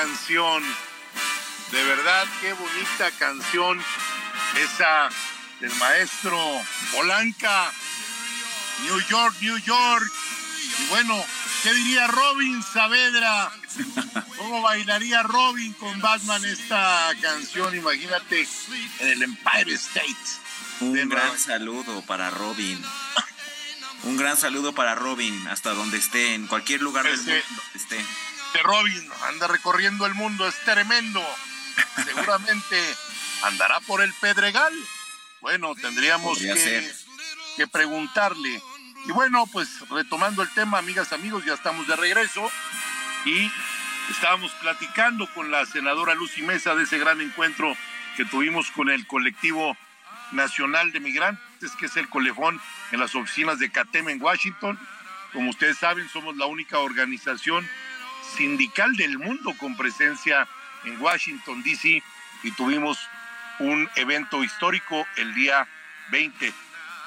[0.00, 0.62] canción.
[1.72, 3.82] De verdad, qué bonita canción.
[4.56, 5.08] Esa
[5.60, 6.38] del maestro
[6.92, 7.72] Polanca.
[8.82, 10.12] New York, New York.
[10.78, 11.24] Y bueno,
[11.64, 13.50] ¿qué diría Robin Saavedra?
[14.36, 17.74] ¿Cómo bailaría Robin con Batman esta canción?
[17.74, 18.46] Imagínate
[19.00, 20.16] en el Empire State.
[20.80, 22.80] Un De gran saludo para Robin.
[24.04, 28.04] Un gran saludo para Robin, hasta donde esté, en cualquier lugar del mundo donde esté.
[28.52, 31.24] De Robin anda recorriendo el mundo, es tremendo.
[32.04, 32.76] Seguramente
[33.42, 34.72] andará por el Pedregal.
[35.40, 36.90] Bueno, tendríamos que,
[37.56, 38.60] que preguntarle.
[39.06, 42.50] Y bueno, pues retomando el tema, amigas, amigos, ya estamos de regreso
[43.24, 43.50] y
[44.10, 47.76] estábamos platicando con la senadora Lucy Mesa de ese gran encuentro
[48.16, 49.76] que tuvimos con el colectivo
[50.32, 52.60] nacional de migrantes, que es el colefón
[52.92, 54.78] en las oficinas de CATEM en Washington.
[55.32, 57.68] Como ustedes saben, somos la única organización
[58.36, 60.46] sindical del mundo con presencia
[60.84, 62.02] en Washington, D.C.
[62.42, 62.98] y tuvimos
[63.58, 65.66] un evento histórico el día
[66.10, 66.52] 20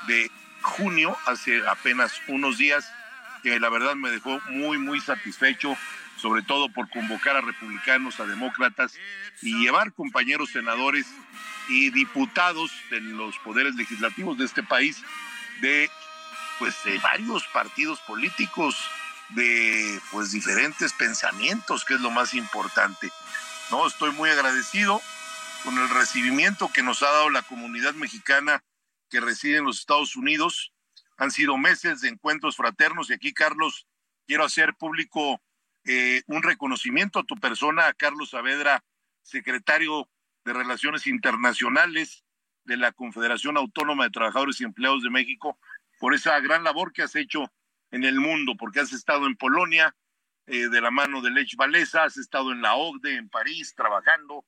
[0.07, 0.31] de
[0.61, 2.91] junio, hace apenas unos días,
[3.43, 5.75] que la verdad me dejó muy, muy satisfecho,
[6.17, 8.95] sobre todo por convocar a republicanos, a demócratas
[9.41, 11.07] y llevar compañeros senadores
[11.69, 15.01] y diputados de los poderes legislativos de este país
[15.61, 15.89] de
[16.59, 18.75] pues de varios partidos políticos
[19.35, 23.11] de pues diferentes pensamientos, que es lo más importante.
[23.69, 25.01] No, estoy muy agradecido
[25.63, 28.63] con el recibimiento que nos ha dado la comunidad mexicana
[29.09, 30.73] que reside en los Estados Unidos.
[31.17, 33.87] Han sido meses de encuentros fraternos y aquí, Carlos,
[34.27, 35.41] quiero hacer público
[35.85, 38.83] eh, un reconocimiento a tu persona, a Carlos Saavedra,
[39.21, 40.09] secretario
[40.45, 42.23] de Relaciones Internacionales
[42.63, 45.57] de la Confederación Autónoma de Trabajadores y Empleados de México,
[45.99, 47.51] por esa gran labor que has hecho
[47.91, 49.95] en el mundo, porque has estado en Polonia
[50.47, 54.45] eh, de la mano de Lech Walesa, has estado en la OCDE, en París, trabajando.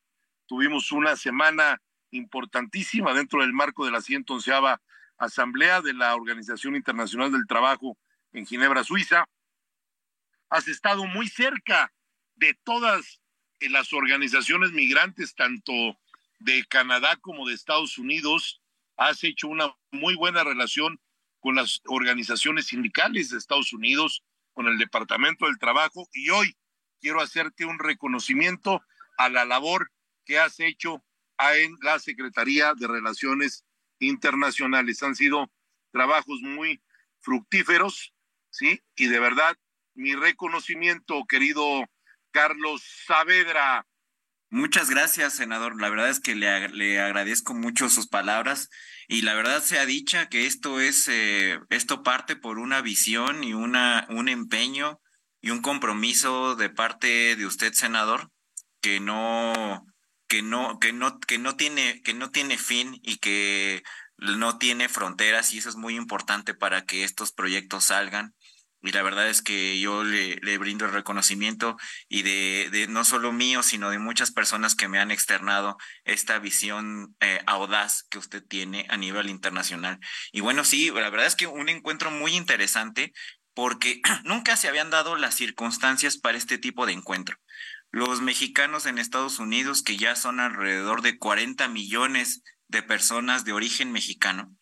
[0.48, 4.52] Tuvimos una semana importantísima dentro del marco de la 111
[5.18, 7.98] Asamblea de la Organización Internacional del Trabajo
[8.32, 9.26] en Ginebra, Suiza.
[10.50, 11.94] Has estado muy cerca
[12.36, 13.22] de todas
[13.60, 15.74] eh, las organizaciones migrantes, tanto
[16.40, 18.62] de Canadá como de Estados Unidos.
[18.98, 21.00] Has hecho una muy buena relación
[21.44, 26.56] con las organizaciones sindicales de Estados Unidos, con el Departamento del Trabajo y hoy
[27.02, 28.82] quiero hacerte un reconocimiento
[29.18, 29.92] a la labor
[30.24, 31.04] que has hecho
[31.38, 33.66] en la Secretaría de Relaciones
[34.00, 35.04] Internacionales.
[35.04, 35.52] Han sido
[35.92, 36.82] trabajos muy
[37.20, 38.14] fructíferos,
[38.50, 38.82] ¿sí?
[38.96, 39.58] Y de verdad,
[39.96, 41.84] mi reconocimiento, querido
[42.32, 43.86] Carlos Saavedra.
[44.54, 45.82] Muchas gracias, senador.
[45.82, 48.70] La verdad es que le, le agradezco mucho sus palabras
[49.08, 53.56] y la verdad sea dicha que esto es, eh, esto parte por una visión y
[53.56, 55.02] una, un empeño
[55.42, 58.30] y un compromiso de parte de usted, senador,
[58.80, 59.88] que no
[60.28, 63.82] que no que no que no tiene que no tiene fin y que
[64.18, 68.36] no tiene fronteras y eso es muy importante para que estos proyectos salgan
[68.84, 71.78] y la verdad es que yo le, brindo el reconocimiento
[72.10, 77.16] y de, no solo mío, sino de muchas personas que me han externado esta visión
[77.22, 80.00] eh, audaz que usted tiene a nivel internacional.
[80.34, 83.14] Y bueno, sí, la verdad es que un encuentro muy interesante
[83.54, 87.38] porque nunca se habían dado las circunstancias para este tipo de encuentro.
[87.90, 93.54] Los mexicanos en Estados Unidos, que ya son alrededor de 40 millones de personas de
[93.54, 94.54] origen mexicano,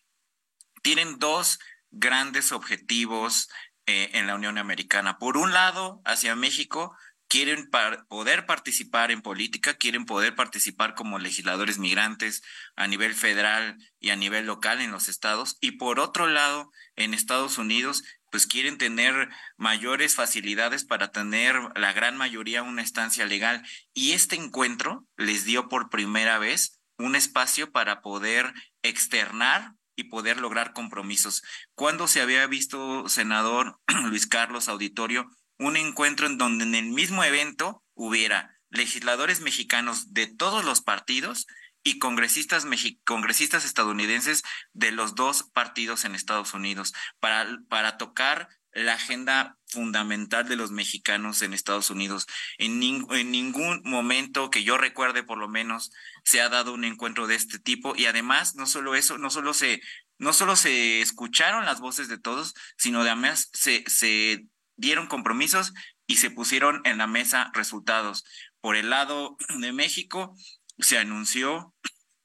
[0.82, 1.58] tienen dos
[1.90, 3.48] grandes objetivos
[3.86, 5.18] eh, en la Unión Americana.
[5.18, 6.96] Por un lado, hacia México,
[7.32, 7.70] quieren
[8.08, 12.42] poder participar en política, quieren poder participar como legisladores migrantes
[12.76, 15.56] a nivel federal y a nivel local en los estados.
[15.58, 21.94] Y por otro lado, en Estados Unidos, pues quieren tener mayores facilidades para tener la
[21.94, 23.62] gran mayoría una estancia legal.
[23.94, 30.40] Y este encuentro les dio por primera vez un espacio para poder externar y poder
[30.40, 31.42] lograr compromisos.
[31.74, 33.78] ¿Cuándo se había visto, senador
[34.08, 40.26] Luis Carlos Auditorio, un encuentro en donde en el mismo evento hubiera legisladores mexicanos de
[40.26, 41.46] todos los partidos
[41.84, 42.66] y congresistas,
[43.04, 50.48] congresistas estadounidenses de los dos partidos en Estados Unidos para, para tocar la agenda fundamental
[50.48, 52.26] de los mexicanos en Estados Unidos.
[52.58, 55.90] En, ningún momento que yo recuerde, por lo menos,
[56.24, 57.94] se ha dado un encuentro de este tipo.
[57.96, 59.80] Y además, no solo eso, no solo se,
[60.18, 65.72] no solo se escucharon las voces de todos, sino además se, se dieron compromisos
[66.06, 68.24] y se pusieron en la mesa resultados.
[68.60, 70.36] Por el lado de México,
[70.78, 71.74] se anunció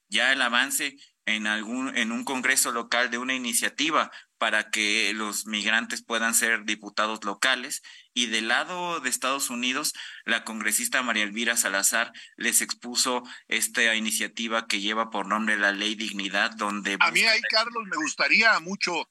[0.10, 5.46] ya el avance en algún en un congreso local de una iniciativa para que los
[5.46, 7.82] migrantes puedan ser diputados locales.
[8.14, 9.94] Y del lado de Estados Unidos,
[10.26, 15.96] la congresista María Elvira Salazar les expuso esta iniciativa que lleva por nombre la Ley
[15.96, 16.98] Dignidad, donde...
[17.00, 19.10] A mí ahí, Carlos, me gustaría mucho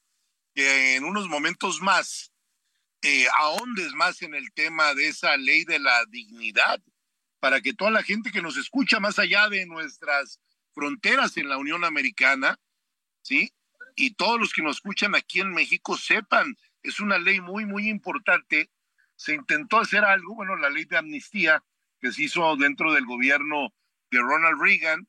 [0.53, 2.31] que en unos momentos más
[3.03, 6.81] eh, ahondes más en el tema de esa ley de la dignidad,
[7.39, 10.39] para que toda la gente que nos escucha más allá de nuestras
[10.73, 12.59] fronteras en la Unión Americana,
[13.21, 13.53] ¿sí?
[13.97, 17.89] Y todos los que nos escuchan aquí en México sepan, es una ley muy, muy
[17.89, 18.69] importante.
[19.15, 21.63] Se intentó hacer algo, bueno, la ley de amnistía
[21.99, 23.73] que se hizo dentro del gobierno
[24.11, 25.07] de Ronald Reagan,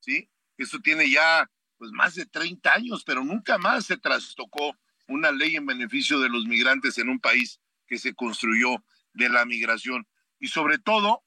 [0.00, 0.28] ¿sí?
[0.58, 5.54] Eso tiene ya pues más de 30 años, pero nunca más se trastocó una ley
[5.54, 10.08] en beneficio de los migrantes en un país que se construyó de la migración.
[10.40, 11.22] Y sobre todo,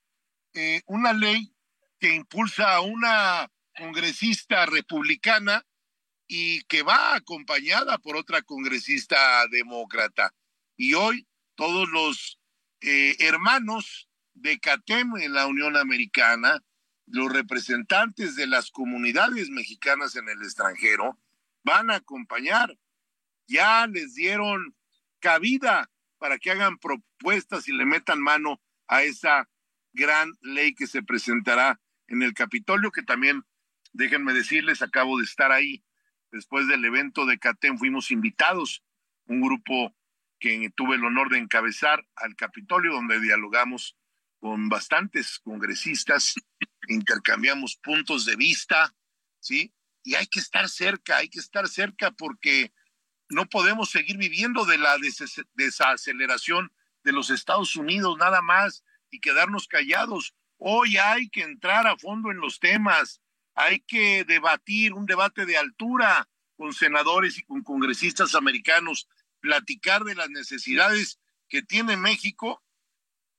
[0.53, 1.53] eh, una ley
[1.99, 5.65] que impulsa a una congresista republicana
[6.27, 10.33] y que va acompañada por otra congresista demócrata.
[10.75, 12.39] Y hoy todos los
[12.81, 16.63] eh, hermanos de CATEM en la Unión Americana,
[17.07, 21.19] los representantes de las comunidades mexicanas en el extranjero,
[21.63, 22.77] van a acompañar.
[23.47, 24.75] Ya les dieron
[25.19, 29.49] cabida para que hagan propuestas y le metan mano a esa
[29.93, 33.43] gran ley que se presentará en el Capitolio, que también,
[33.93, 35.83] déjenme decirles, acabo de estar ahí
[36.31, 38.83] después del evento de CATEM fuimos invitados,
[39.25, 39.95] un grupo
[40.39, 43.97] que tuve el honor de encabezar al Capitolio, donde dialogamos
[44.39, 46.35] con bastantes congresistas,
[46.87, 48.95] intercambiamos puntos de vista,
[49.39, 49.73] ¿sí?
[50.03, 52.71] Y hay que estar cerca, hay que estar cerca porque
[53.29, 54.97] no podemos seguir viviendo de la
[55.53, 56.71] desaceleración
[57.03, 60.33] de los Estados Unidos nada más y quedarnos callados.
[60.57, 63.21] Hoy hay que entrar a fondo en los temas,
[63.57, 70.13] hay que debatir un debate de altura con senadores y con congresistas americanos, platicar de
[70.13, 72.63] las necesidades que tiene México.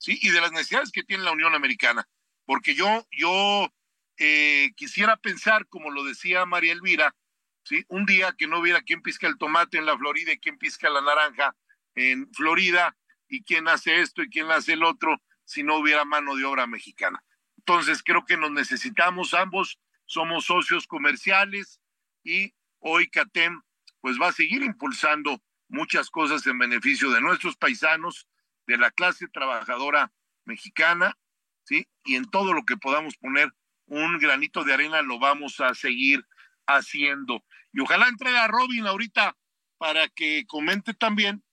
[0.05, 2.09] Y de las necesidades que tiene la Unión Americana.
[2.45, 3.73] Porque yo, yo
[4.17, 7.17] eh, quisiera pensar, como lo decía María Elvira,
[7.65, 7.85] ¿sí?
[7.89, 10.89] Un día que no hubiera quién pisca el tomate en la Florida y quién pisca
[10.89, 11.57] la naranja
[11.95, 12.97] en Florida
[13.29, 16.67] y quién hace esto y quién hace el otro si no hubiera mano de obra
[16.67, 17.23] mexicana.
[17.57, 19.79] Entonces creo que nos necesitamos ambos
[20.09, 21.81] somos socios comerciales
[22.25, 23.61] y hoy CATEM
[24.01, 28.27] pues va a seguir impulsando muchas cosas en beneficio de nuestros paisanos,
[28.67, 30.13] de la clase trabajadora
[30.45, 31.17] mexicana,
[31.65, 31.87] ¿sí?
[32.05, 33.53] Y en todo lo que podamos poner
[33.87, 36.27] un granito de arena lo vamos a seguir
[36.67, 37.45] haciendo.
[37.73, 39.37] Y ojalá entregue a Robin ahorita
[39.77, 41.45] para que comente también,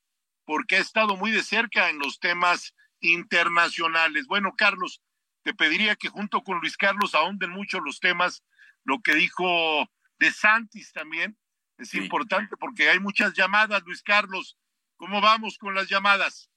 [0.45, 4.28] porque ha estado muy de cerca en los temas internacionales.
[4.28, 5.01] Bueno, Carlos,
[5.46, 8.43] te pediría que junto con Luis Carlos ahonden mucho los temas,
[8.84, 9.88] lo que dijo
[10.18, 11.38] de Santis también,
[11.78, 14.58] es importante porque hay muchas llamadas, Luis Carlos.
[14.98, 16.50] ¿Cómo vamos con las llamadas?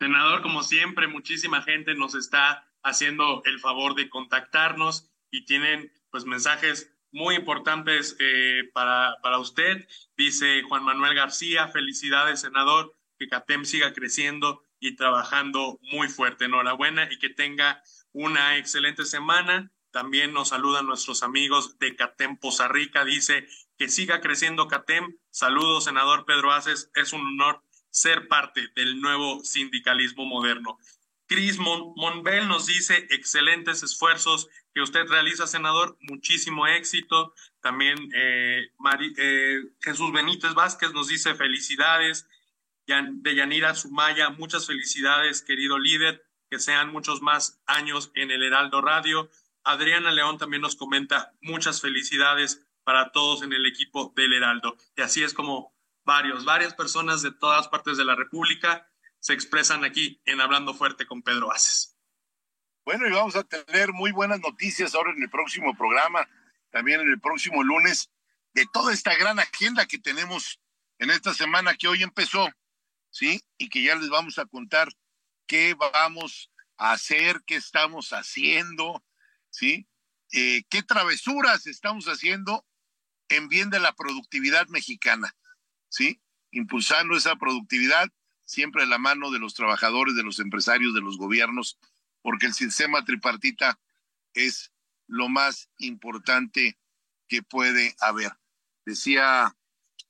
[0.00, 6.24] Senador, como siempre, muchísima gente nos está haciendo el favor de contactarnos y tienen pues
[6.24, 9.86] mensajes muy importantes eh, para, para usted.
[10.16, 16.46] Dice Juan Manuel García, felicidades, senador, que CATEM siga creciendo y trabajando muy fuerte.
[16.46, 19.70] Enhorabuena y que tenga una excelente semana.
[19.90, 23.04] También nos saludan nuestros amigos de CATEM Poza Rica.
[23.04, 25.16] Dice que siga creciendo CATEM.
[25.30, 26.90] Saludos, senador Pedro Aces.
[26.94, 30.78] Es un honor ser parte del nuevo sindicalismo moderno.
[31.26, 37.34] Cris Monbel nos dice excelentes esfuerzos que usted realiza, senador, muchísimo éxito.
[37.60, 38.70] También eh,
[39.18, 42.26] eh, Jesús Benítez Vázquez nos dice felicidades.
[42.88, 48.80] De Yanira Sumaya, muchas felicidades, querido líder, que sean muchos más años en el Heraldo
[48.80, 49.30] Radio.
[49.62, 54.78] Adriana León también nos comenta muchas felicidades para todos en el equipo del Heraldo.
[54.96, 55.76] Y así es como
[56.06, 58.88] varios, varias personas de todas partes de la República
[59.20, 61.94] se expresan aquí en Hablando Fuerte con Pedro Aces.
[62.86, 66.26] Bueno, y vamos a tener muy buenas noticias ahora en el próximo programa,
[66.70, 68.10] también en el próximo lunes,
[68.54, 70.58] de toda esta gran agenda que tenemos
[70.98, 72.48] en esta semana que hoy empezó,
[73.10, 73.42] ¿sí?
[73.56, 74.88] Y que ya les vamos a contar
[75.46, 79.04] qué vamos a hacer, qué estamos haciendo,
[79.50, 79.88] ¿sí?
[80.32, 82.66] Eh, qué travesuras estamos haciendo
[83.28, 85.34] en bien de la productividad mexicana,
[85.88, 86.20] ¿sí?
[86.50, 88.08] Impulsando esa productividad
[88.44, 91.78] siempre a la mano de los trabajadores, de los empresarios, de los gobiernos,
[92.22, 93.78] porque el sistema tripartita
[94.32, 94.72] es
[95.06, 96.78] lo más importante
[97.26, 98.32] que puede haber.
[98.84, 99.54] Decía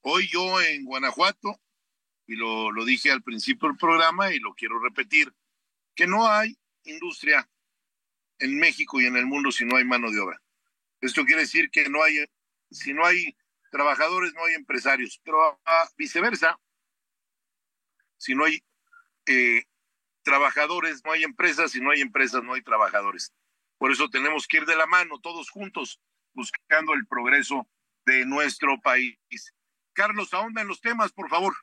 [0.03, 1.61] hoy yo en Guanajuato,
[2.29, 5.35] y lo, lo dije al principio del programa y lo quiero repetir,
[5.97, 7.49] que no hay industria
[8.39, 10.41] en México y en el mundo si no hay mano de obra.
[11.01, 12.25] Esto quiere decir que no hay,
[12.71, 13.37] si no hay
[13.71, 15.61] trabajadores, no hay empresarios, pero
[15.97, 16.61] viceversa,
[18.19, 18.63] si no hay
[19.27, 19.65] eh,
[20.23, 23.33] trabajadores, no hay empresas, si no hay empresas, no hay trabajadores.
[23.79, 26.01] Por eso tenemos que ir de la mano todos juntos
[26.35, 27.67] buscando el progreso
[28.05, 29.19] de nuestro país.
[29.95, 31.55] Carlos, ahonda en los temas, por favor.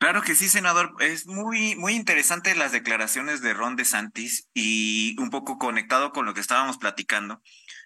[0.00, 0.94] Claro que sí, senador.
[1.00, 6.32] Es muy, muy interesante las declaraciones de Ron DeSantis y un poco conectado con lo
[6.32, 7.42] que estábamos platicando.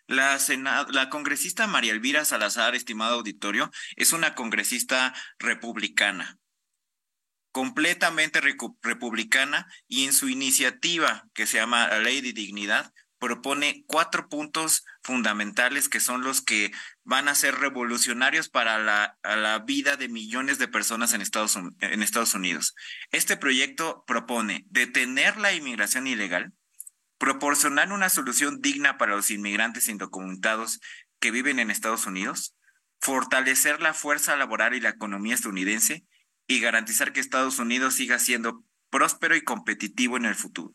[0.07, 0.39] La,
[0.91, 6.39] la congresista María Elvira Salazar, estimado auditorio, es una congresista republicana
[7.51, 14.29] completamente republicana y en su iniciativa que se llama la Ley de Dignidad propone cuatro
[14.29, 16.73] puntos fundamentales que son los que
[17.05, 22.75] van a ser revolucionarios para la, vida de millones de personas en Estados Unidos.
[23.11, 26.53] Este proyecto propone detener la inmigración ilegal,
[27.19, 30.81] proporcionar una solución digna para los inmigrantes indocumentados
[31.21, 32.57] que viven en Estados Unidos,
[33.01, 36.05] fortalecer la fuerza laboral y la economía estadounidense
[36.47, 40.75] y garantizar que Estados Unidos siga siendo próspero y competitivo en el futuro.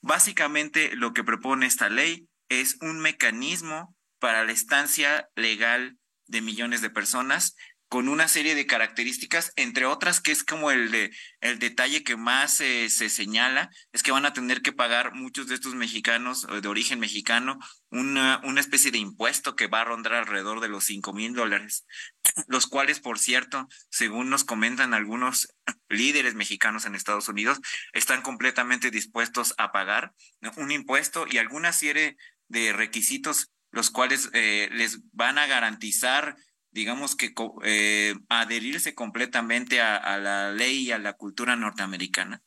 [0.00, 6.82] Básicamente lo que propone esta ley es un mecanismo para la estancia legal de millones
[6.82, 7.54] de personas
[7.88, 11.10] con una serie de características, entre otras que es como el,
[11.40, 15.54] el detalle que más se señala, es que van a tener que pagar muchos de
[15.54, 17.58] estos mexicanos de origen mexicano
[17.90, 21.86] una, una especie de impuesto que va a rondar alrededor de los cinco mil dólares,
[22.46, 25.54] los cuales, por cierto, según nos comentan algunos
[25.88, 27.58] líderes mexicanos en Estados Unidos,
[27.94, 30.12] están completamente dispuestos a pagar
[30.56, 36.36] un impuesto y alguna serie de requisitos los cuales eh, les van a garantizar
[36.70, 42.42] digamos que eh, adherirse completamente a, la ley y a la cultura norteamericana.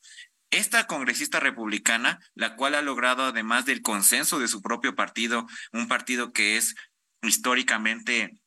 [0.51, 5.87] Esta congresista republicana, la cual ha logrado, además del consenso de su propio partido, un
[5.87, 6.75] partido que es
[7.21, 8.41] históricamente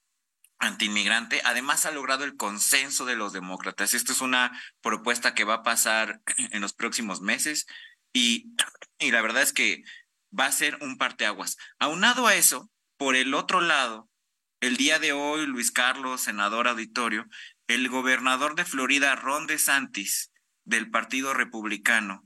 [0.59, 3.95] antiinmigrante, además ha logrado el consenso de los demócratas.
[3.95, 7.67] Esta es una propuesta que va a pasar en los próximos meses
[8.13, 8.55] y,
[8.99, 9.83] y la verdad es que
[10.39, 11.57] va a ser un parteaguas.
[11.79, 14.09] Aunado a eso, por el otro lado,
[14.61, 17.27] el día de hoy, Luis Carlos, senador auditorio,
[17.67, 20.31] el gobernador de Florida, Ron DeSantis,
[20.65, 22.25] del Partido Republicano,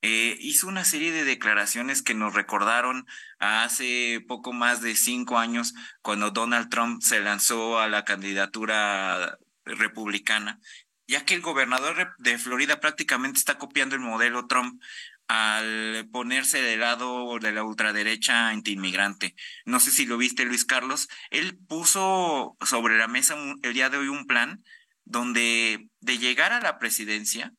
[0.00, 3.06] eh, hizo una serie de declaraciones que nos recordaron
[3.40, 9.38] a hace poco más de cinco años cuando Donald Trump se lanzó a la candidatura
[9.64, 10.60] republicana,
[11.08, 14.80] ya que el gobernador de Florida prácticamente está copiando el modelo Trump
[15.28, 19.34] al ponerse del lado de la ultraderecha antiinmigrante.
[19.66, 21.08] No sé si lo viste, Luis Carlos.
[21.30, 24.64] Él puso sobre la mesa el día de hoy un plan
[25.04, 27.52] donde de llegar a la presidencia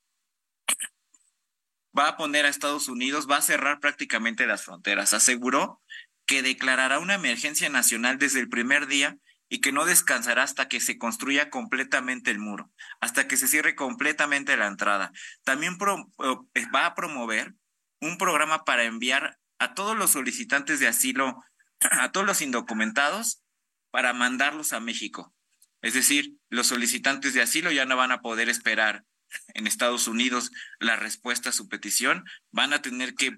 [1.98, 5.14] va a poner a Estados Unidos, va a cerrar prácticamente las fronteras.
[5.14, 5.82] Aseguró
[6.26, 9.18] que declarará una emergencia nacional desde el primer día
[9.50, 13.76] y que no descansará hasta que se construya completamente el muro, hasta que se cierre
[13.76, 15.12] completamente la entrada.
[15.44, 15.78] También
[16.24, 17.56] eh, va a promover
[18.02, 21.44] un programa para enviar a todos los solicitantes de asilo,
[21.80, 23.44] a todos los indocumentados,
[23.92, 25.34] para mandarlos a México.
[25.82, 29.06] Es decir, los solicitantes de asilo ya no van a poder esperar
[29.54, 33.38] en Estados Unidos la respuesta a su petición, van a tener que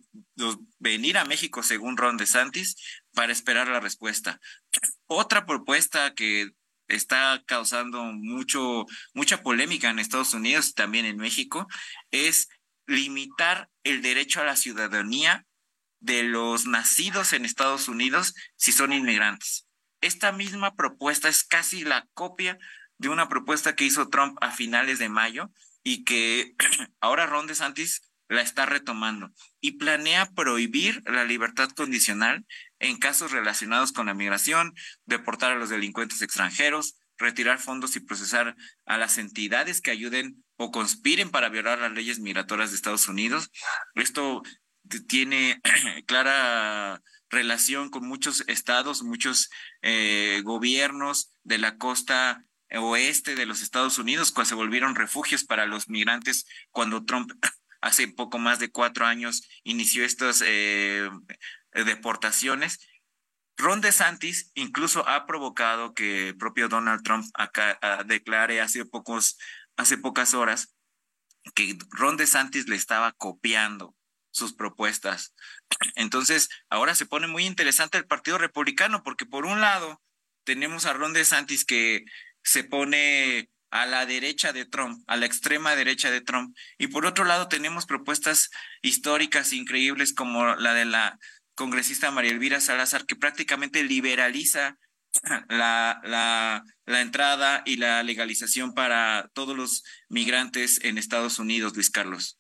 [0.80, 2.76] venir a México, según Ron DeSantis,
[3.14, 4.40] para esperar la respuesta.
[5.08, 6.52] Otra propuesta que
[6.88, 11.68] está causando mucho, mucha polémica en Estados Unidos y también en México
[12.12, 12.50] es
[12.92, 15.46] limitar el derecho a la ciudadanía
[16.00, 19.68] de los nacidos en Estados Unidos si son inmigrantes.
[20.02, 22.58] Esta misma propuesta es casi la copia
[22.98, 25.52] de una propuesta que hizo Trump a finales de mayo
[25.84, 26.56] y que
[27.00, 32.46] ahora Ron DeSantis la está retomando y planea prohibir la libertad condicional
[32.80, 34.74] en casos relacionados con la migración,
[35.06, 40.70] deportar a los delincuentes extranjeros, retirar fondos y procesar a las entidades que ayuden o
[40.70, 43.50] conspiren para violar las leyes migratorias de Estados Unidos.
[43.96, 44.44] Esto
[45.08, 45.60] tiene
[46.06, 49.50] clara relación con muchos estados, muchos
[49.82, 52.46] eh, gobiernos de la costa
[52.78, 57.32] oeste de los Estados Unidos, que se volvieron refugios para los migrantes cuando Trump
[57.82, 61.10] hace poco más de cuatro años inició estas eh,
[61.74, 62.80] deportaciones.
[63.58, 69.38] Ron DeSantis incluso ha provocado que propio Donald Trump acá, ah, declare hace pocos,
[69.78, 70.76] hace pocas horas
[71.56, 73.96] que Ron DeSantis le estaba copiando
[74.32, 75.34] sus propuestas.
[75.96, 80.02] Entonces, ahora se pone muy interesante el Partido Republicano, porque por un lado
[80.44, 82.06] tenemos a Ron DeSantis que
[82.44, 87.06] se pone a la derecha de Trump, a la extrema derecha de Trump, y por
[87.06, 88.50] otro lado tenemos propuestas
[88.82, 91.18] históricas increíbles como la de la
[91.56, 94.78] congresista María Elvira Salazar, que prácticamente liberaliza
[95.50, 101.90] la, la, la, entrada y la legalización para todos los migrantes en Estados Unidos, Luis
[101.90, 102.40] Carlos.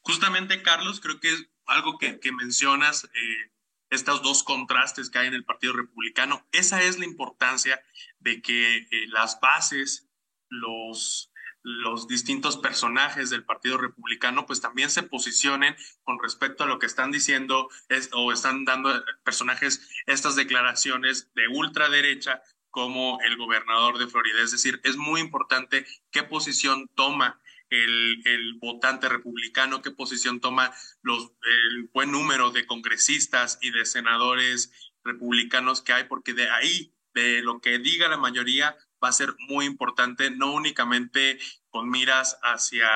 [0.00, 3.52] Justamente, Carlos, creo que es algo que, que mencionas, eh,
[3.90, 7.80] estos dos contrastes que hay en el Partido Republicano, esa es la importancia
[8.18, 10.08] de que eh, las bases,
[10.48, 11.30] los,
[11.66, 16.86] los distintos personajes del Partido Republicano, pues también se posicionen con respecto a lo que
[16.86, 17.68] están diciendo
[18.12, 22.40] o están dando eh, personajes estas declaraciones de ultraderecha
[22.70, 24.44] como el gobernador de Florida.
[24.44, 30.72] Es decir, es muy importante qué posición toma el, el, votante republicano, qué posición toma
[31.02, 34.70] los, el buen número de congresistas y de senadores
[35.02, 39.34] republicanos que hay, porque de ahí de lo que diga la mayoría va a ser
[39.48, 41.38] muy importante, no únicamente
[41.70, 42.88] con miras hacia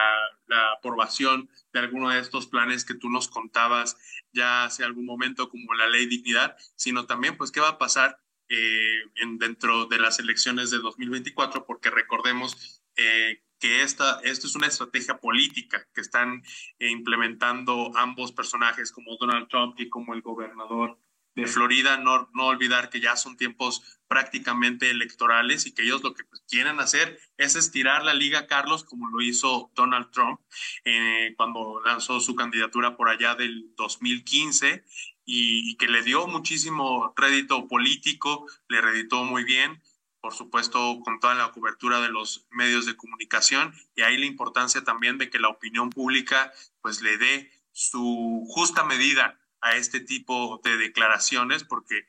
[0.46, 3.96] la aprobación de alguno de estos planes que tú nos contabas
[4.32, 8.18] ya hace algún momento, como la ley dignidad, sino también, pues, qué va a pasar
[8.48, 14.56] eh, en, dentro de las elecciones de 2024, porque recordemos eh, que esta, esto es
[14.56, 16.42] una estrategia política que están
[16.78, 20.98] eh, implementando ambos personajes, como Donald Trump y como el gobernador
[21.40, 26.14] de Florida, no, no olvidar que ya son tiempos prácticamente electorales y que ellos lo
[26.14, 30.40] que pues, quieren hacer es estirar la liga, Carlos, como lo hizo Donald Trump
[30.84, 34.84] eh, cuando lanzó su candidatura por allá del 2015
[35.24, 39.80] y, que le dio muchísimo rédito político, le reditó muy bien,
[40.20, 44.82] por supuesto, con toda la cobertura de los medios de comunicación y ahí la importancia
[44.82, 50.60] también de que la opinión pública pues le dé su justa medida a este tipo
[50.64, 52.06] de declaraciones porque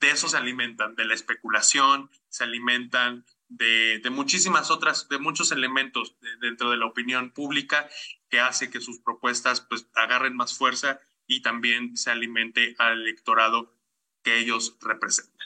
[0.00, 5.52] de eso se alimentan, de la especulación, se alimentan de, de muchísimas otras, de muchos
[5.52, 7.88] elementos dentro de la opinión pública
[8.28, 13.74] que hace que sus propuestas pues agarren más fuerza y también se alimente al electorado
[14.22, 15.37] que ellos representan.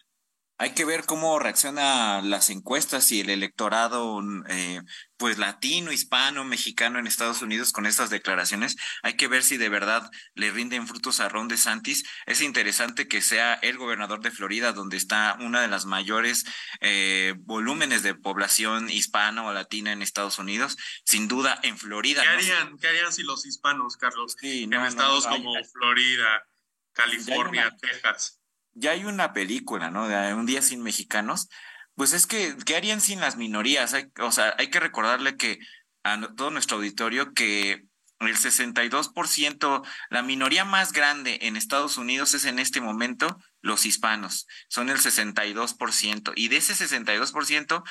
[0.59, 4.81] Hay que ver cómo reacciona las encuestas y el electorado, eh,
[5.17, 8.77] pues latino, hispano, mexicano en Estados Unidos con estas declaraciones.
[9.03, 12.05] Hay que ver si de verdad le rinden frutos a Ron DeSantis.
[12.27, 16.45] Es interesante que sea el gobernador de Florida, donde está una de las mayores
[16.81, 20.77] eh, volúmenes de población hispana o latina en Estados Unidos.
[21.05, 22.23] Sin duda, en Florida.
[22.23, 26.47] ¿Qué harían, ¿qué harían si los hispanos, Carlos, en estados como Florida,
[26.93, 28.42] California, Texas?
[28.75, 30.09] Ya hay una película, ¿no?
[30.09, 31.49] De Un día sin mexicanos.
[31.95, 33.95] Pues es que, ¿qué harían sin las minorías?
[34.21, 35.59] o sea, hay que recordarle que
[36.05, 37.85] a todo nuestro auditorio que
[38.21, 44.47] el 62%, la minoría más grande en Estados Unidos es en este momento los hispanos,
[44.69, 46.33] son el 62%.
[46.37, 47.83] Y de ese 62%,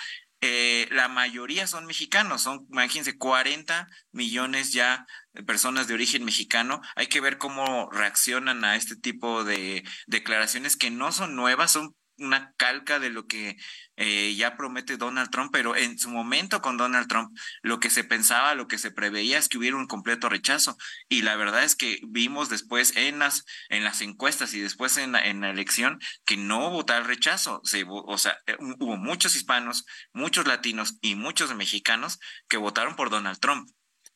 [0.42, 6.82] eh, la mayoría son mexicanos, son, imagínense, 40 millones ya de personas de origen mexicano.
[6.96, 11.96] Hay que ver cómo reaccionan a este tipo de declaraciones que no son nuevas, son
[12.22, 13.58] una calca de lo que
[13.98, 18.04] eh, ya promete Donald Trump, pero en su momento con Donald Trump lo que se
[18.04, 20.78] pensaba, lo que se preveía es que hubiera un completo rechazo
[21.10, 25.14] y la verdad es que vimos después en las en las encuestas y después en
[25.14, 29.36] la, en la elección que no hubo tal rechazo, se, o sea, eh, hubo muchos
[29.36, 33.70] hispanos, muchos latinos y muchos mexicanos que votaron por Donald Trump.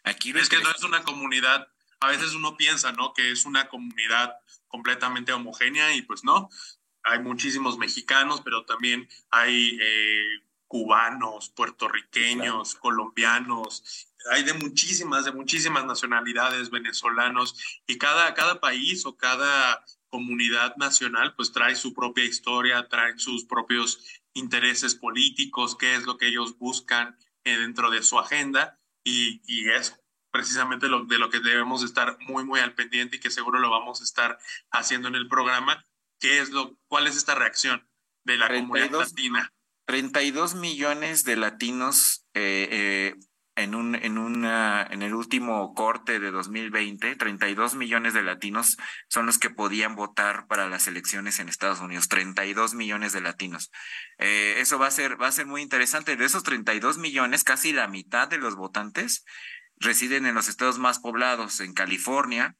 [0.03, 1.67] Aquí es que no es una comunidad,
[1.99, 3.13] a veces uno piensa, ¿no?
[3.13, 4.33] Que es una comunidad
[4.67, 6.49] completamente homogénea y pues no,
[7.05, 15.85] hay muchísimos mexicanos, pero también hay eh, cubanos, puertorriqueños, colombianos, hay de muchísimas, de muchísimas
[15.85, 17.55] nacionalidades, venezolanos,
[17.87, 23.45] y cada, cada país o cada comunidad nacional pues trae su propia historia, trae sus
[23.45, 23.99] propios
[24.33, 29.69] intereses políticos, qué es lo que ellos buscan eh, dentro de su agenda, y, y
[29.69, 29.99] es
[30.31, 33.69] precisamente lo, de lo que debemos estar muy, muy al pendiente y que seguro lo
[33.69, 34.37] vamos a estar
[34.71, 35.85] haciendo en el programa,
[36.19, 37.87] ¿Qué es lo, ¿Cuál es esta reacción
[38.23, 39.51] de la comunidad latina?
[39.85, 43.15] 32 millones de latinos eh, eh,
[43.55, 49.27] en, un, en, una, en el último corte de 2020, 32 millones de latinos son
[49.27, 53.71] los que podían votar para las elecciones en Estados Unidos, 32 millones de latinos.
[54.17, 56.15] Eh, eso va a, ser, va a ser muy interesante.
[56.15, 59.23] De esos 32 millones, casi la mitad de los votantes
[59.77, 62.55] residen en los estados más poblados, en California,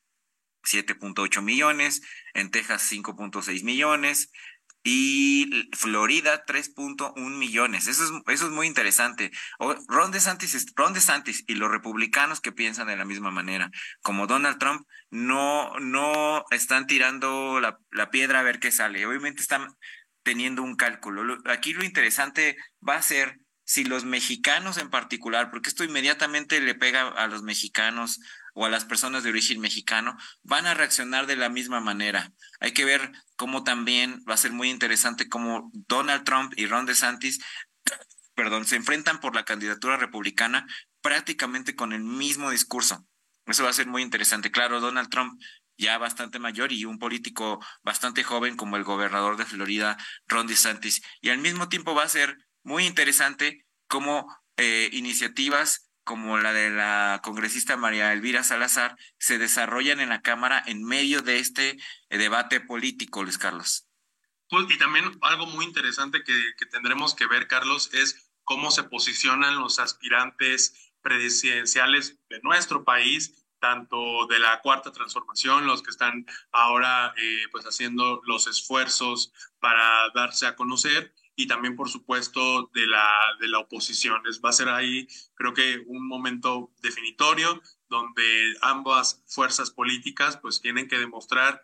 [0.66, 2.02] 7.8 millones,
[2.34, 4.32] en Texas 5.6 millones
[4.84, 7.88] y Florida 3.1 millones.
[7.88, 9.32] Eso es, eso es muy interesante.
[9.88, 13.72] Ron DeSantis, Ron DeSantis y los republicanos que piensan de la misma manera,
[14.04, 19.06] como Donald Trump, no, no están tirando la, la piedra a ver qué sale.
[19.08, 19.76] Obviamente están
[20.22, 21.38] teniendo un cálculo.
[21.46, 22.56] Aquí lo interesante
[22.88, 27.42] va a ser si los mexicanos en particular, porque esto inmediatamente le pega a los
[27.42, 28.20] mexicanos,
[28.56, 32.32] o a las personas de origen mexicano van a reaccionar de la misma manera.
[32.60, 36.86] Hay que ver cómo también va a ser muy interesante cómo Donald Trump y Ron
[36.86, 37.40] DeSantis,
[38.34, 40.66] perdón, se enfrentan por la candidatura republicana
[41.02, 43.06] prácticamente con el mismo discurso.
[43.46, 44.52] Eso va a ser muy interesante.
[44.52, 45.40] Claro, Donald Trump
[45.78, 49.98] ya bastante mayor y un político bastante joven como el gobernador de Florida,
[50.28, 51.02] Ron DeSantis.
[51.20, 56.70] Y al mismo tiempo va a ser muy interesante cómo eh, iniciativas como la de
[56.70, 61.78] la congresista María Elvira Salazar se desarrollan en la Cámara en medio de este
[62.10, 63.90] eh, debate político, Luis Carlos.
[64.50, 69.60] Pues, y también algo muy interesante que, tendremos que ver, Carlos, es cómo se posicionan
[69.60, 77.16] los aspirantes presidenciales de nuestro país tanto de la cuarta transformación, los que están ahora
[77.18, 83.08] eh, pues haciendo los esfuerzos para darse a conocer, y también, por supuesto, de la,
[83.40, 84.22] de la oposición.
[84.28, 90.62] Es, va a ser ahí, creo que, un momento definitorio donde ambas fuerzas políticas pues
[90.62, 91.62] tienen que demostrar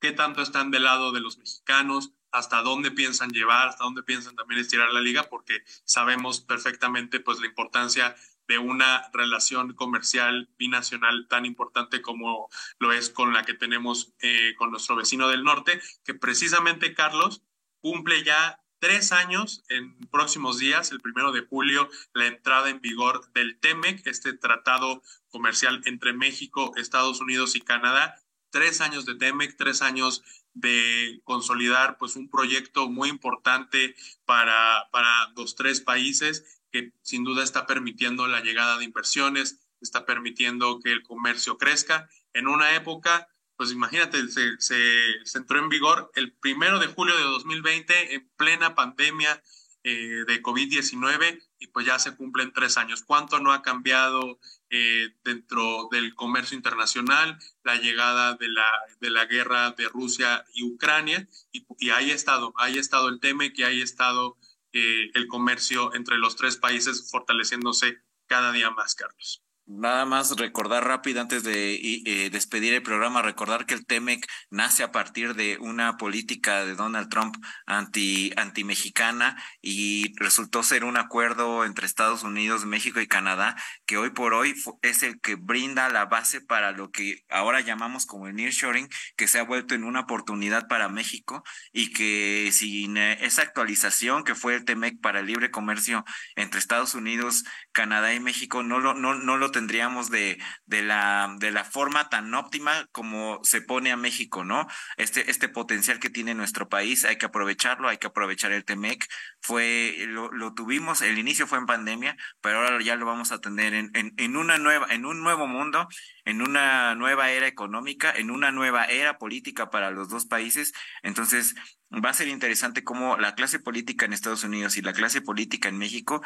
[0.00, 4.34] qué tanto están del lado de los mexicanos, hasta dónde piensan llevar, hasta dónde piensan
[4.34, 11.26] también estirar la liga, porque sabemos perfectamente pues la importancia de una relación comercial binacional
[11.28, 12.48] tan importante como
[12.78, 17.42] lo es con la que tenemos eh, con nuestro vecino del norte, que precisamente, Carlos,
[17.84, 23.30] cumple ya tres años en próximos días, el primero de julio, la entrada en vigor
[23.34, 28.18] del TEMEC, este tratado comercial entre México, Estados Unidos y Canadá.
[28.48, 30.22] Tres años de TEMEC, tres años
[30.54, 37.44] de consolidar pues un proyecto muy importante para, para los tres países que sin duda
[37.44, 43.28] está permitiendo la llegada de inversiones, está permitiendo que el comercio crezca en una época
[43.56, 49.42] pues imagínate, se, entró en vigor el primero de julio de 2020 en plena pandemia
[49.82, 53.02] eh, de COVID-19 y pues ya se cumplen tres años.
[53.02, 54.38] ¿Cuánto no ha cambiado
[54.70, 58.66] eh, dentro del comercio internacional, la llegada de la,
[59.00, 61.28] de la guerra de Rusia y Ucrania?
[61.52, 64.36] Y, y ahí ha estado, ahí ha estado el tema que ahí ha estado
[64.76, 69.43] eh, el comercio entre los tres países fortaleciéndose cada día más, Carlos.
[69.66, 74.82] Nada más recordar rápido antes de eh, despedir el programa, recordar que el TEMEC nace
[74.82, 77.34] a partir de una política de Donald Trump
[77.64, 83.56] anti, anti mexicana y resultó ser un acuerdo entre Estados Unidos, México y Canadá
[83.86, 88.04] que hoy por hoy es el que brinda la base para lo que ahora llamamos
[88.04, 91.42] como el nearshoring, que se ha vuelto en una oportunidad para México
[91.72, 96.04] y que sin eh, esa actualización que fue el TEMEC para el libre comercio
[96.36, 101.34] entre Estados Unidos, Canadá y México no lo, no, no lo tendríamos de, de, la,
[101.38, 104.66] de la forma tan óptima como se pone a México, ¿no?
[104.96, 109.06] Este, este potencial que tiene nuestro país, hay que aprovecharlo, hay que aprovechar el TEMEC.
[109.40, 113.40] Fue, lo, lo tuvimos, el inicio fue en pandemia, pero ahora ya lo vamos a
[113.40, 115.86] tener en, en, en una nueva, en un nuevo mundo,
[116.24, 120.72] en una nueva era económica, en una nueva era política para los dos países.
[121.02, 121.54] Entonces,
[121.92, 125.68] va a ser interesante cómo la clase política en Estados Unidos y la clase política
[125.68, 126.22] en México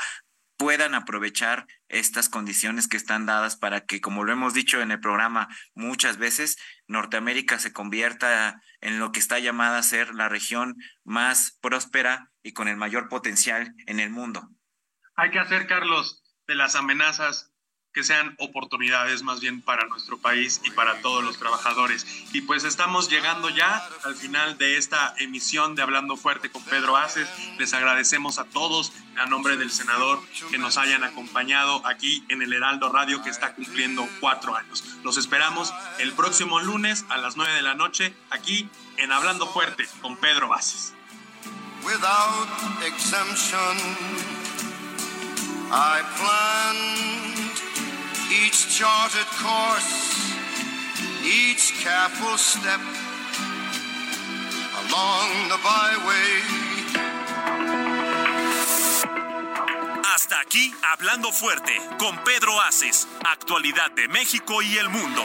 [0.59, 5.00] puedan aprovechar estas condiciones que están dadas para que, como lo hemos dicho en el
[5.00, 10.76] programa muchas veces, Norteamérica se convierta en lo que está llamada a ser la región
[11.04, 14.50] más próspera y con el mayor potencial en el mundo.
[15.14, 17.47] Hay que hacer, Carlos, de las amenazas
[17.99, 22.07] que sean oportunidades más bien para nuestro país y para todos los trabajadores.
[22.32, 26.96] Y pues estamos llegando ya al final de esta emisión de Hablando Fuerte con Pedro
[26.96, 27.28] Aces.
[27.59, 32.53] Les agradecemos a todos, a nombre del senador, que nos hayan acompañado aquí en el
[32.53, 34.84] Heraldo Radio que está cumpliendo cuatro años.
[35.03, 38.68] Los esperamos el próximo lunes a las nueve de la noche aquí
[38.99, 40.94] en Hablando Fuerte con Pedro Aces.
[41.84, 42.46] Without
[42.84, 43.76] exemption,
[45.72, 47.47] I planned
[48.30, 50.22] each charted course,
[51.24, 52.80] each careful step
[54.84, 56.58] along the byway.
[60.14, 65.24] Hasta aquí, hablando fuerte, con Pedro Aces, actualidad de México y el mundo.